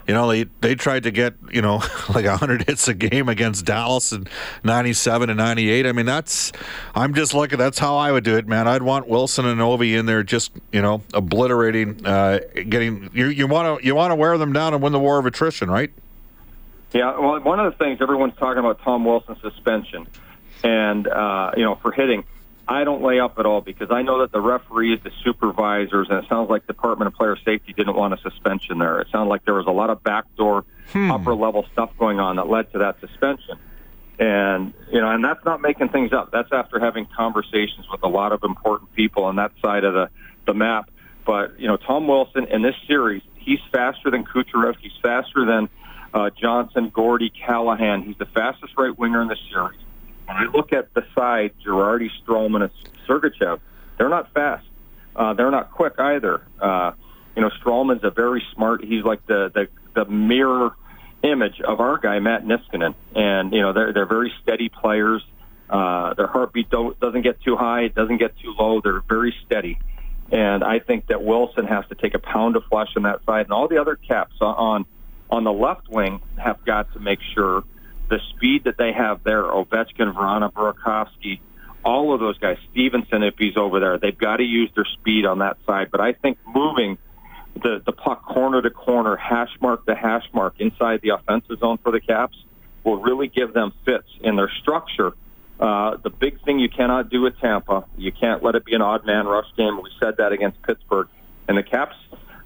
You 0.06 0.14
know, 0.14 0.28
they 0.28 0.44
they 0.60 0.74
tried 0.74 1.04
to 1.04 1.12
get 1.12 1.34
you 1.52 1.62
know 1.62 1.82
like 2.14 2.24
hundred 2.26 2.66
hits 2.66 2.88
a 2.88 2.94
game 2.94 3.28
against 3.28 3.64
Dallas 3.64 4.10
in 4.10 4.26
'97 4.64 5.30
and 5.30 5.36
'98. 5.36 5.86
I 5.86 5.92
mean, 5.92 6.06
that's 6.06 6.50
I'm 6.96 7.14
just 7.14 7.32
looking. 7.32 7.58
That's 7.58 7.78
how 7.78 7.96
I 7.96 8.10
would 8.10 8.24
do 8.24 8.36
it, 8.36 8.48
man. 8.48 8.66
I'd 8.66 8.82
want 8.82 9.06
Wilson 9.06 9.46
and 9.46 9.60
Ovi 9.60 9.96
in 9.96 10.06
there, 10.06 10.24
just 10.24 10.50
you 10.72 10.82
know, 10.82 11.02
obliterating, 11.14 12.04
uh, 12.04 12.40
getting 12.68 13.10
you 13.12 13.26
you 13.26 13.46
want 13.46 13.80
to 13.80 13.86
you 13.86 13.94
want 13.94 14.10
to 14.10 14.16
wear 14.16 14.36
them 14.36 14.52
down 14.52 14.74
and 14.74 14.82
win 14.82 14.92
the 14.92 14.98
war 14.98 15.18
of 15.20 15.26
attrition, 15.26 15.70
right? 15.70 15.92
Yeah, 16.92 17.18
well, 17.18 17.40
one 17.40 17.60
of 17.60 17.72
the 17.72 17.78
things 17.78 18.00
everyone's 18.00 18.36
talking 18.36 18.58
about 18.58 18.80
Tom 18.82 19.04
Wilson's 19.04 19.40
suspension, 19.40 20.08
and 20.64 21.06
uh, 21.06 21.52
you 21.56 21.64
know, 21.64 21.76
for 21.76 21.92
hitting, 21.92 22.24
I 22.66 22.84
don't 22.84 23.02
lay 23.02 23.18
up 23.18 23.38
at 23.38 23.46
all 23.46 23.60
because 23.60 23.90
I 23.90 24.02
know 24.02 24.20
that 24.20 24.30
the 24.30 24.40
referees, 24.40 25.00
the 25.02 25.10
supervisors, 25.24 26.08
and 26.08 26.22
it 26.22 26.28
sounds 26.28 26.50
like 26.50 26.66
Department 26.68 27.08
of 27.08 27.14
Player 27.14 27.36
Safety 27.44 27.72
didn't 27.72 27.96
want 27.96 28.14
a 28.14 28.18
suspension 28.18 28.78
there. 28.78 29.00
It 29.00 29.08
sounded 29.10 29.28
like 29.28 29.44
there 29.44 29.54
was 29.54 29.66
a 29.66 29.72
lot 29.72 29.90
of 29.90 30.04
backdoor, 30.04 30.64
upper 30.94 31.34
level 31.34 31.66
stuff 31.72 31.90
going 31.98 32.20
on 32.20 32.36
that 32.36 32.48
led 32.48 32.70
to 32.72 32.78
that 32.78 33.00
suspension. 33.00 33.58
And 34.20 34.72
you 34.92 35.00
know, 35.00 35.10
and 35.10 35.24
that's 35.24 35.44
not 35.44 35.60
making 35.60 35.88
things 35.88 36.12
up. 36.12 36.30
That's 36.30 36.52
after 36.52 36.78
having 36.78 37.06
conversations 37.16 37.86
with 37.90 38.02
a 38.02 38.08
lot 38.08 38.32
of 38.32 38.44
important 38.44 38.92
people 38.94 39.24
on 39.24 39.36
that 39.36 39.52
side 39.62 39.82
of 39.82 39.94
the 39.94 40.08
the 40.46 40.54
map. 40.54 40.90
But 41.24 41.58
you 41.58 41.66
know, 41.66 41.76
Tom 41.76 42.06
Wilson 42.06 42.46
in 42.46 42.62
this 42.62 42.76
series, 42.86 43.22
he's 43.34 43.60
faster 43.72 44.10
than 44.10 44.24
Kucherov. 44.24 44.76
He's 44.80 44.92
faster 45.02 45.44
than 45.44 45.68
uh, 46.12 46.30
Johnson, 46.30 46.90
Gordy, 46.92 47.30
Callahan. 47.30 48.02
He's 48.02 48.16
the 48.18 48.26
fastest 48.26 48.74
right 48.76 48.96
winger 48.96 49.22
in 49.22 49.28
the 49.28 49.36
series. 49.50 49.78
When 50.26 50.36
I 50.36 50.44
look 50.44 50.72
at 50.72 50.92
the 50.94 51.04
side, 51.14 51.52
Girardi, 51.64 52.08
Stralman, 52.22 52.62
and 52.62 52.70
Sergachev, 53.08 53.60
they're 53.98 54.08
not 54.08 54.32
fast. 54.32 54.66
Uh, 55.14 55.34
they're 55.34 55.50
not 55.50 55.70
quick 55.72 55.94
either. 55.98 56.42
Uh, 56.60 56.92
you 57.34 57.42
know, 57.42 57.50
Stralman's 57.62 58.04
a 58.04 58.10
very 58.10 58.42
smart. 58.54 58.84
He's 58.84 59.04
like 59.04 59.26
the 59.26 59.50
the, 59.54 59.68
the 59.94 60.10
mirror 60.10 60.74
image 61.22 61.60
of 61.60 61.80
our 61.80 61.98
guy 61.98 62.18
Matt 62.18 62.44
Niskanen, 62.44 62.94
and 63.14 63.52
you 63.52 63.60
know 63.60 63.72
they're 63.72 63.92
they're 63.92 64.06
very 64.06 64.32
steady 64.42 64.68
players. 64.68 65.22
Uh, 65.68 66.14
their 66.14 66.26
heartbeat 66.26 66.68
don't, 66.68 66.98
doesn't 66.98 67.22
get 67.22 67.40
too 67.42 67.56
high, 67.56 67.82
it 67.82 67.94
doesn't 67.94 68.18
get 68.18 68.36
too 68.40 68.52
low. 68.58 68.80
They're 68.80 69.02
very 69.02 69.32
steady, 69.46 69.78
and 70.32 70.64
I 70.64 70.80
think 70.80 71.06
that 71.08 71.22
Wilson 71.22 71.64
has 71.66 71.84
to 71.90 71.94
take 71.94 72.14
a 72.14 72.18
pound 72.18 72.56
of 72.56 72.64
flesh 72.64 72.88
on 72.96 73.04
that 73.04 73.24
side, 73.24 73.46
and 73.46 73.52
all 73.52 73.68
the 73.68 73.78
other 73.80 73.94
caps 73.94 74.34
on 74.40 74.84
on 75.30 75.44
the 75.44 75.52
left 75.52 75.88
wing 75.88 76.20
have 76.36 76.64
got 76.64 76.92
to 76.92 77.00
make 77.00 77.20
sure 77.34 77.64
the 78.08 78.18
speed 78.34 78.64
that 78.64 78.76
they 78.76 78.92
have 78.92 79.22
there, 79.22 79.44
Ovechkin, 79.44 80.12
Vrana, 80.14 80.52
Burakovsky, 80.52 81.40
all 81.84 82.12
of 82.12 82.20
those 82.20 82.36
guys, 82.38 82.58
Stephenson, 82.70 83.22
if 83.22 83.34
he's 83.38 83.56
over 83.56 83.80
there, 83.80 83.98
they've 83.98 84.16
got 84.18 84.36
to 84.36 84.44
use 84.44 84.70
their 84.74 84.86
speed 84.98 85.24
on 85.24 85.38
that 85.38 85.56
side. 85.66 85.88
But 85.90 86.00
I 86.00 86.12
think 86.12 86.38
moving 86.46 86.98
the, 87.54 87.82
the 87.84 87.92
puck 87.92 88.24
corner 88.26 88.60
to 88.60 88.70
corner, 88.70 89.16
hash 89.16 89.50
mark 89.60 89.86
to 89.86 89.94
hash 89.94 90.24
mark 90.32 90.54
inside 90.58 91.00
the 91.02 91.10
offensive 91.10 91.58
zone 91.58 91.78
for 91.82 91.92
the 91.92 92.00
Caps 92.00 92.36
will 92.84 93.00
really 93.00 93.28
give 93.28 93.54
them 93.54 93.72
fits 93.84 94.08
in 94.20 94.36
their 94.36 94.50
structure. 94.60 95.12
Uh, 95.58 95.96
the 96.02 96.10
big 96.10 96.42
thing 96.44 96.58
you 96.58 96.68
cannot 96.68 97.10
do 97.10 97.20
with 97.20 97.38
Tampa, 97.38 97.84
you 97.96 98.12
can't 98.12 98.42
let 98.42 98.54
it 98.54 98.64
be 98.64 98.74
an 98.74 98.82
odd 98.82 99.04
man 99.04 99.26
rush 99.26 99.46
game. 99.56 99.76
We 99.82 99.90
said 100.00 100.16
that 100.18 100.32
against 100.32 100.60
Pittsburgh. 100.62 101.08
And 101.48 101.58
the 101.58 101.62
Caps 101.62 101.96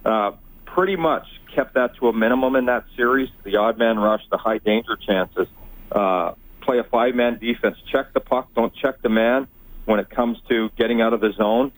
uh, 0.04 0.32
pretty 0.74 0.96
much 0.96 1.26
kept 1.54 1.74
that 1.74 1.94
to 1.96 2.08
a 2.08 2.12
minimum 2.12 2.56
in 2.56 2.66
that 2.66 2.84
series. 2.96 3.28
The 3.44 3.56
odd 3.56 3.78
man 3.78 3.96
rush, 3.96 4.22
the 4.30 4.36
high 4.36 4.58
danger 4.58 4.96
chances. 4.96 5.46
Uh, 5.90 6.32
play 6.62 6.78
a 6.78 6.84
five 6.84 7.14
man 7.14 7.38
defense. 7.38 7.76
Check 7.92 8.12
the 8.12 8.20
puck. 8.20 8.48
Don't 8.54 8.74
check 8.74 9.00
the 9.00 9.08
man 9.08 9.46
when 9.84 10.00
it 10.00 10.10
comes 10.10 10.36
to 10.48 10.70
getting 10.76 11.00
out 11.00 11.12
of 11.12 11.20
the 11.20 11.32
zone. 11.32 11.70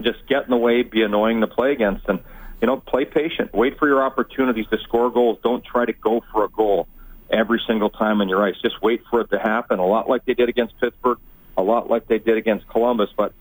Just 0.00 0.26
get 0.28 0.44
in 0.44 0.50
the 0.50 0.56
way, 0.56 0.82
be 0.82 1.02
annoying 1.02 1.42
to 1.42 1.46
play 1.46 1.72
against, 1.72 2.08
and 2.08 2.20
you 2.60 2.66
know, 2.66 2.78
play 2.78 3.04
patient. 3.04 3.52
Wait 3.52 3.78
for 3.78 3.86
your 3.86 4.02
opportunities 4.02 4.66
to 4.70 4.78
score 4.78 5.10
goals. 5.10 5.38
Don't 5.42 5.64
try 5.64 5.84
to 5.84 5.92
go 5.92 6.22
for 6.32 6.44
a 6.44 6.48
goal 6.48 6.88
every 7.30 7.60
single 7.66 7.90
time 7.90 8.22
on 8.22 8.28
your 8.30 8.42
ice. 8.42 8.54
Just 8.62 8.80
wait 8.80 9.02
for 9.10 9.20
it 9.20 9.30
to 9.30 9.38
happen. 9.38 9.78
A 9.78 9.86
lot 9.86 10.08
like 10.08 10.24
they 10.24 10.34
did 10.34 10.48
against 10.48 10.78
Pittsburgh, 10.80 11.18
a 11.56 11.62
lot 11.62 11.90
like 11.90 12.08
they 12.08 12.18
did 12.18 12.38
against 12.38 12.66
Columbus. 12.68 13.10
But 13.14 13.34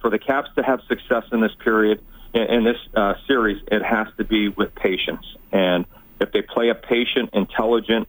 for 0.00 0.08
the 0.08 0.18
Caps 0.18 0.48
to 0.56 0.62
have 0.62 0.80
success 0.88 1.24
in 1.30 1.42
this 1.42 1.54
period, 1.62 2.02
in, 2.34 2.42
in 2.42 2.64
this 2.64 2.76
uh, 2.94 3.14
series, 3.26 3.62
it 3.70 3.82
has 3.82 4.08
to 4.18 4.24
be 4.24 4.48
with 4.48 4.74
patience. 4.74 5.24
And 5.52 5.86
if 6.20 6.32
they 6.32 6.42
play 6.42 6.68
a 6.68 6.74
patient, 6.74 7.30
intelligent 7.32 8.08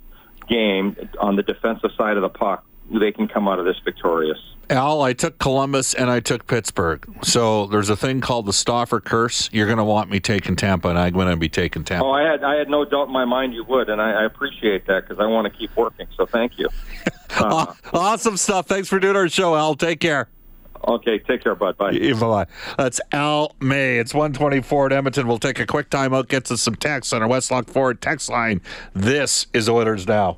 game 0.49 0.95
on 1.19 1.35
the 1.35 1.43
defensive 1.43 1.91
side 1.97 2.17
of 2.17 2.21
the 2.21 2.29
puck, 2.29 2.65
they 2.91 3.11
can 3.11 3.27
come 3.27 3.47
out 3.47 3.59
of 3.59 3.65
this 3.65 3.77
victorious. 3.83 4.37
Al, 4.69 5.01
I 5.01 5.13
took 5.13 5.37
Columbus 5.37 5.93
and 5.93 6.09
I 6.09 6.19
took 6.19 6.47
Pittsburgh. 6.47 7.07
So 7.23 7.67
there's 7.67 7.89
a 7.89 7.95
thing 7.95 8.21
called 8.21 8.45
the 8.45 8.53
Stauffer 8.53 8.99
curse. 8.99 9.49
You're 9.51 9.67
going 9.67 9.77
to 9.77 9.83
want 9.83 10.09
me 10.09 10.19
taking 10.19 10.55
Tampa, 10.55 10.89
and 10.89 10.97
I'm 10.97 11.13
going 11.13 11.27
to 11.27 11.35
be 11.35 11.49
taking 11.49 11.83
Tampa. 11.83 12.05
Oh, 12.05 12.11
I 12.11 12.23
had 12.23 12.43
I 12.43 12.55
had 12.55 12.69
no 12.69 12.83
doubt 12.85 13.07
in 13.07 13.13
my 13.13 13.25
mind 13.25 13.53
you 13.53 13.63
would, 13.63 13.89
and 13.89 14.01
I, 14.01 14.11
I 14.11 14.25
appreciate 14.25 14.87
that 14.87 15.07
because 15.07 15.19
I 15.19 15.27
want 15.27 15.51
to 15.51 15.57
keep 15.57 15.75
working. 15.75 16.07
So 16.17 16.25
thank 16.25 16.57
you. 16.57 16.69
Uh, 17.37 17.73
awesome 17.91 18.37
stuff. 18.37 18.65
Thanks 18.65 18.87
for 18.87 18.97
doing 18.97 19.17
our 19.17 19.27
show, 19.27 19.57
Al. 19.57 19.75
Take 19.75 19.99
care. 19.99 20.29
Okay, 20.87 21.19
take 21.19 21.43
care, 21.43 21.55
bud. 21.55 21.77
Bye. 21.77 21.91
Bye. 22.19 22.45
That's 22.77 23.01
Al 23.11 23.55
May. 23.59 23.97
It's 23.97 24.13
124 24.13 24.87
at 24.87 24.93
Edmonton. 24.93 25.27
We'll 25.27 25.39
take 25.39 25.59
a 25.59 25.65
quick 25.65 25.89
timeout, 25.89 26.27
get 26.27 26.45
to 26.45 26.57
some 26.57 26.75
text 26.75 27.13
on 27.13 27.21
our 27.21 27.29
Westlock 27.29 27.69
Ford 27.69 28.01
text 28.01 28.29
line. 28.29 28.61
This 28.93 29.47
is 29.53 29.67
Oilers 29.69 30.07
Now. 30.07 30.37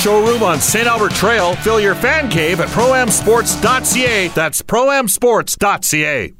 showroom 0.01 0.41
on 0.41 0.59
St. 0.59 0.87
Albert 0.87 1.11
Trail. 1.11 1.55
Fill 1.57 1.79
your 1.79 1.95
fan 1.95 2.29
cave 2.29 2.59
at 2.59 2.69
proamsports.ca. 2.69 4.29
That's 4.29 4.61
proamsports.ca. 4.61 6.33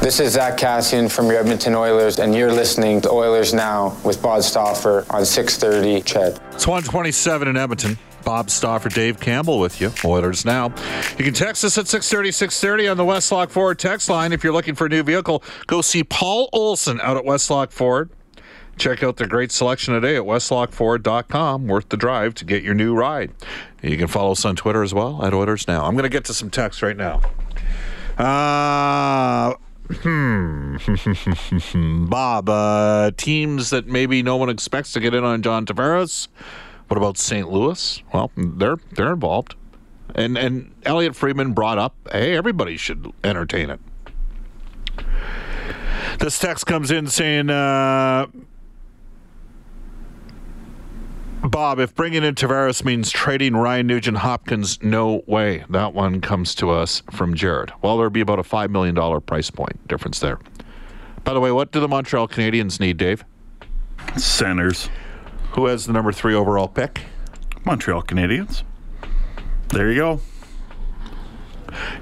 This 0.00 0.20
is 0.20 0.34
Zack 0.34 0.56
Kassian 0.56 1.10
from 1.10 1.26
your 1.26 1.38
Edmonton 1.38 1.74
Oilers, 1.74 2.18
and 2.18 2.34
you're 2.34 2.52
listening 2.52 3.00
to 3.00 3.10
Oilers 3.10 3.52
Now 3.52 3.96
with 4.04 4.22
Bob 4.22 4.42
Stauffer 4.42 5.04
on 5.10 5.24
630 5.24 6.02
CHED. 6.02 6.40
It's 6.52 6.66
127 6.66 7.48
in 7.48 7.56
Edmonton. 7.56 7.98
Bob 8.24 8.50
Stauffer, 8.50 8.88
Dave 8.88 9.20
Campbell 9.20 9.60
with 9.60 9.80
you. 9.80 9.92
Oilers 10.04 10.44
Now. 10.44 10.74
You 11.18 11.24
can 11.24 11.34
text 11.34 11.64
us 11.64 11.78
at 11.78 11.86
630, 11.86 12.32
630 12.32 12.88
on 12.88 12.96
the 12.96 13.04
Westlock 13.04 13.50
Ford 13.50 13.78
text 13.78 14.08
line. 14.08 14.32
If 14.32 14.42
you're 14.42 14.52
looking 14.52 14.74
for 14.74 14.86
a 14.86 14.88
new 14.88 15.02
vehicle, 15.02 15.42
go 15.66 15.80
see 15.80 16.02
Paul 16.02 16.48
Olson 16.52 17.00
out 17.00 17.16
at 17.16 17.24
Westlock 17.24 17.70
Ford. 17.70 18.10
Check 18.76 19.02
out 19.02 19.16
their 19.16 19.26
great 19.26 19.50
selection 19.52 19.94
today 19.94 20.16
at 20.16 20.22
westlockford.com. 20.22 21.66
Worth 21.66 21.88
the 21.88 21.96
drive 21.96 22.34
to 22.34 22.44
get 22.44 22.62
your 22.62 22.74
new 22.74 22.94
ride. 22.94 23.32
You 23.82 23.96
can 23.96 24.06
follow 24.06 24.32
us 24.32 24.44
on 24.44 24.54
Twitter 24.56 24.82
as 24.82 24.92
well 24.92 25.24
at 25.24 25.32
Oilers 25.32 25.66
Now. 25.66 25.84
I'm 25.86 25.94
going 25.94 26.02
to 26.02 26.08
get 26.08 26.24
to 26.26 26.34
some 26.34 26.50
text 26.50 26.82
right 26.82 26.96
now. 26.96 27.22
Uh, 28.18 29.54
hmm. 29.90 30.76
Bob, 32.06 32.48
uh, 32.48 33.10
teams 33.16 33.70
that 33.70 33.86
maybe 33.86 34.22
no 34.22 34.36
one 34.36 34.50
expects 34.50 34.92
to 34.92 35.00
get 35.00 35.14
in 35.14 35.24
on 35.24 35.42
John 35.42 35.64
Tavares. 35.64 36.28
What 36.88 36.96
about 36.98 37.18
St. 37.18 37.50
Louis? 37.50 38.02
Well, 38.12 38.30
they're 38.36 38.76
they're 38.92 39.12
involved. 39.12 39.54
And 40.14 40.38
and 40.38 40.72
Elliot 40.84 41.16
Friedman 41.16 41.52
brought 41.52 41.78
up, 41.78 41.94
hey, 42.12 42.36
everybody 42.36 42.76
should 42.76 43.12
entertain 43.24 43.70
it. 43.70 43.80
This 46.18 46.38
text 46.38 46.66
comes 46.66 46.90
in 46.90 47.08
saying, 47.08 47.50
uh, 47.50 48.26
Bob, 51.50 51.78
if 51.78 51.94
bringing 51.94 52.24
in 52.24 52.34
Tavares 52.34 52.84
means 52.84 53.10
trading 53.10 53.54
Ryan 53.54 53.86
Nugent 53.86 54.18
Hopkins, 54.18 54.82
no 54.82 55.22
way. 55.26 55.64
That 55.70 55.94
one 55.94 56.20
comes 56.20 56.54
to 56.56 56.70
us 56.70 57.02
from 57.12 57.34
Jared. 57.34 57.72
Well, 57.82 57.98
there'd 57.98 58.12
be 58.12 58.20
about 58.20 58.38
a 58.38 58.42
$5 58.42 58.70
million 58.70 59.20
price 59.20 59.50
point 59.50 59.86
difference 59.86 60.18
there. 60.18 60.38
By 61.24 61.34
the 61.34 61.40
way, 61.40 61.52
what 61.52 61.72
do 61.72 61.80
the 61.80 61.88
Montreal 61.88 62.28
Canadiens 62.28 62.80
need, 62.80 62.96
Dave? 62.96 63.24
Centers. 64.16 64.88
Who 65.52 65.66
has 65.66 65.86
the 65.86 65.92
number 65.92 66.12
three 66.12 66.34
overall 66.34 66.68
pick? 66.68 67.02
Montreal 67.64 68.02
Canadiens. 68.02 68.62
There 69.68 69.90
you 69.90 69.96
go. 69.96 70.20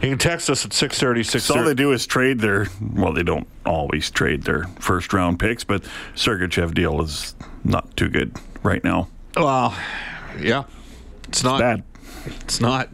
You 0.02 0.10
can 0.10 0.18
text 0.18 0.50
us 0.50 0.64
at 0.64 0.72
636. 0.72 1.44
So 1.44 1.58
all 1.58 1.64
they 1.64 1.74
do 1.74 1.92
is 1.92 2.06
trade 2.06 2.40
their, 2.40 2.68
well, 2.92 3.12
they 3.12 3.22
don't 3.22 3.48
always 3.66 4.10
trade 4.10 4.42
their 4.42 4.64
first 4.78 5.12
round 5.12 5.38
picks, 5.38 5.64
but 5.64 5.82
Sergachev 6.14 6.74
deal 6.74 7.00
is 7.02 7.34
not 7.64 7.96
too 7.96 8.08
good 8.08 8.36
right 8.62 8.84
now. 8.84 9.08
Well, 9.36 9.74
yeah. 10.40 10.64
It's 11.28 11.42
not. 11.42 11.60
Bad. 11.60 11.82
It's 12.26 12.60
not. 12.60 12.88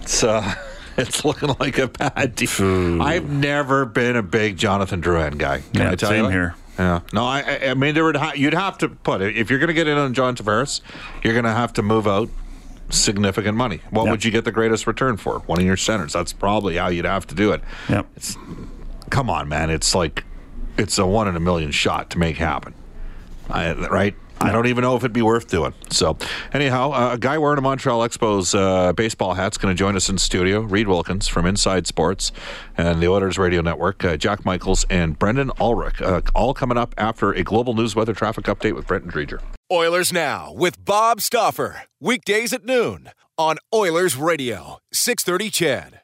It's 0.00 0.22
uh 0.24 0.54
it's 0.96 1.24
looking 1.24 1.54
like 1.60 1.78
a 1.78 1.88
bad 1.88 2.34
deal. 2.34 3.00
I've 3.02 3.28
never 3.30 3.84
been 3.86 4.16
a 4.16 4.22
big 4.22 4.56
Jonathan 4.56 5.00
Drouin 5.00 5.38
guy. 5.38 5.62
Can 5.72 5.82
Yeah, 5.82 5.90
I 5.92 5.94
tell 5.94 6.10
same 6.10 6.18
you? 6.18 6.22
that? 6.24 6.32
here. 6.32 6.54
Yeah. 6.78 7.00
No, 7.12 7.24
I 7.24 7.40
I- 7.40 7.70
I 7.70 7.74
mean 7.74 7.94
there 7.94 8.04
would 8.04 8.16
ha- 8.16 8.32
you'd 8.34 8.54
have 8.54 8.78
to 8.78 8.88
put 8.88 9.20
it 9.22 9.36
if 9.36 9.48
you're 9.50 9.58
going 9.58 9.68
to 9.68 9.74
get 9.74 9.86
in 9.88 9.96
on 9.98 10.14
John 10.14 10.36
Tavares, 10.36 10.80
you're 11.22 11.34
going 11.34 11.44
to 11.44 11.52
have 11.52 11.72
to 11.74 11.82
move 11.82 12.06
out 12.06 12.28
significant 12.90 13.56
money. 13.56 13.80
What 13.90 14.04
Yep. 14.04 14.10
would 14.10 14.24
you 14.24 14.30
get 14.30 14.44
the 14.44 14.52
greatest 14.52 14.86
return 14.86 15.16
for? 15.16 15.38
One 15.40 15.58
of 15.58 15.64
your 15.64 15.76
centers. 15.78 16.12
That's 16.12 16.32
probably 16.32 16.76
how 16.76 16.88
you'd 16.88 17.04
have 17.06 17.26
to 17.28 17.34
do 17.34 17.52
it. 17.52 17.62
Yep. 17.88 18.06
It's 18.16 18.36
come 19.10 19.30
on, 19.30 19.48
man. 19.48 19.70
It's 19.70 19.94
like 19.94 20.24
it's 20.76 20.98
a 20.98 21.06
one 21.06 21.26
in 21.28 21.36
a 21.36 21.40
million 21.40 21.70
shot 21.70 22.10
to 22.10 22.18
make 22.18 22.36
happen. 22.36 22.74
I, 23.50 23.72
right? 23.72 24.14
I 24.42 24.52
don't 24.52 24.66
even 24.66 24.82
know 24.82 24.96
if 24.96 25.02
it'd 25.02 25.12
be 25.12 25.22
worth 25.22 25.48
doing. 25.48 25.72
So, 25.90 26.16
anyhow, 26.52 26.90
uh, 26.92 27.14
a 27.14 27.18
guy 27.18 27.38
wearing 27.38 27.58
a 27.58 27.62
Montreal 27.62 28.06
Expos 28.06 28.58
uh, 28.58 28.92
baseball 28.92 29.34
hat's 29.34 29.56
going 29.56 29.74
to 29.74 29.78
join 29.78 29.96
us 29.96 30.08
in 30.08 30.18
studio. 30.18 30.60
Reed 30.60 30.88
Wilkins 30.88 31.28
from 31.28 31.46
Inside 31.46 31.86
Sports 31.86 32.32
and 32.76 33.00
the 33.00 33.08
Oilers 33.08 33.38
Radio 33.38 33.60
Network. 33.60 34.04
Uh, 34.04 34.16
Jack 34.16 34.44
Michaels 34.44 34.84
and 34.90 35.18
Brendan 35.18 35.50
Ulrich, 35.60 36.00
uh, 36.02 36.20
all 36.34 36.54
coming 36.54 36.76
up 36.76 36.94
after 36.98 37.32
a 37.32 37.42
global 37.42 37.74
news 37.74 37.94
weather 37.94 38.14
traffic 38.14 38.44
update 38.46 38.74
with 38.74 38.86
Brenton 38.86 39.10
Dreger. 39.10 39.40
Oilers 39.70 40.12
Now 40.12 40.52
with 40.52 40.84
Bob 40.84 41.20
Stauffer. 41.20 41.84
Weekdays 42.00 42.52
at 42.52 42.64
noon 42.64 43.10
on 43.38 43.56
Oilers 43.74 44.16
Radio, 44.16 44.78
630 44.92 45.50
CHED. 45.50 46.01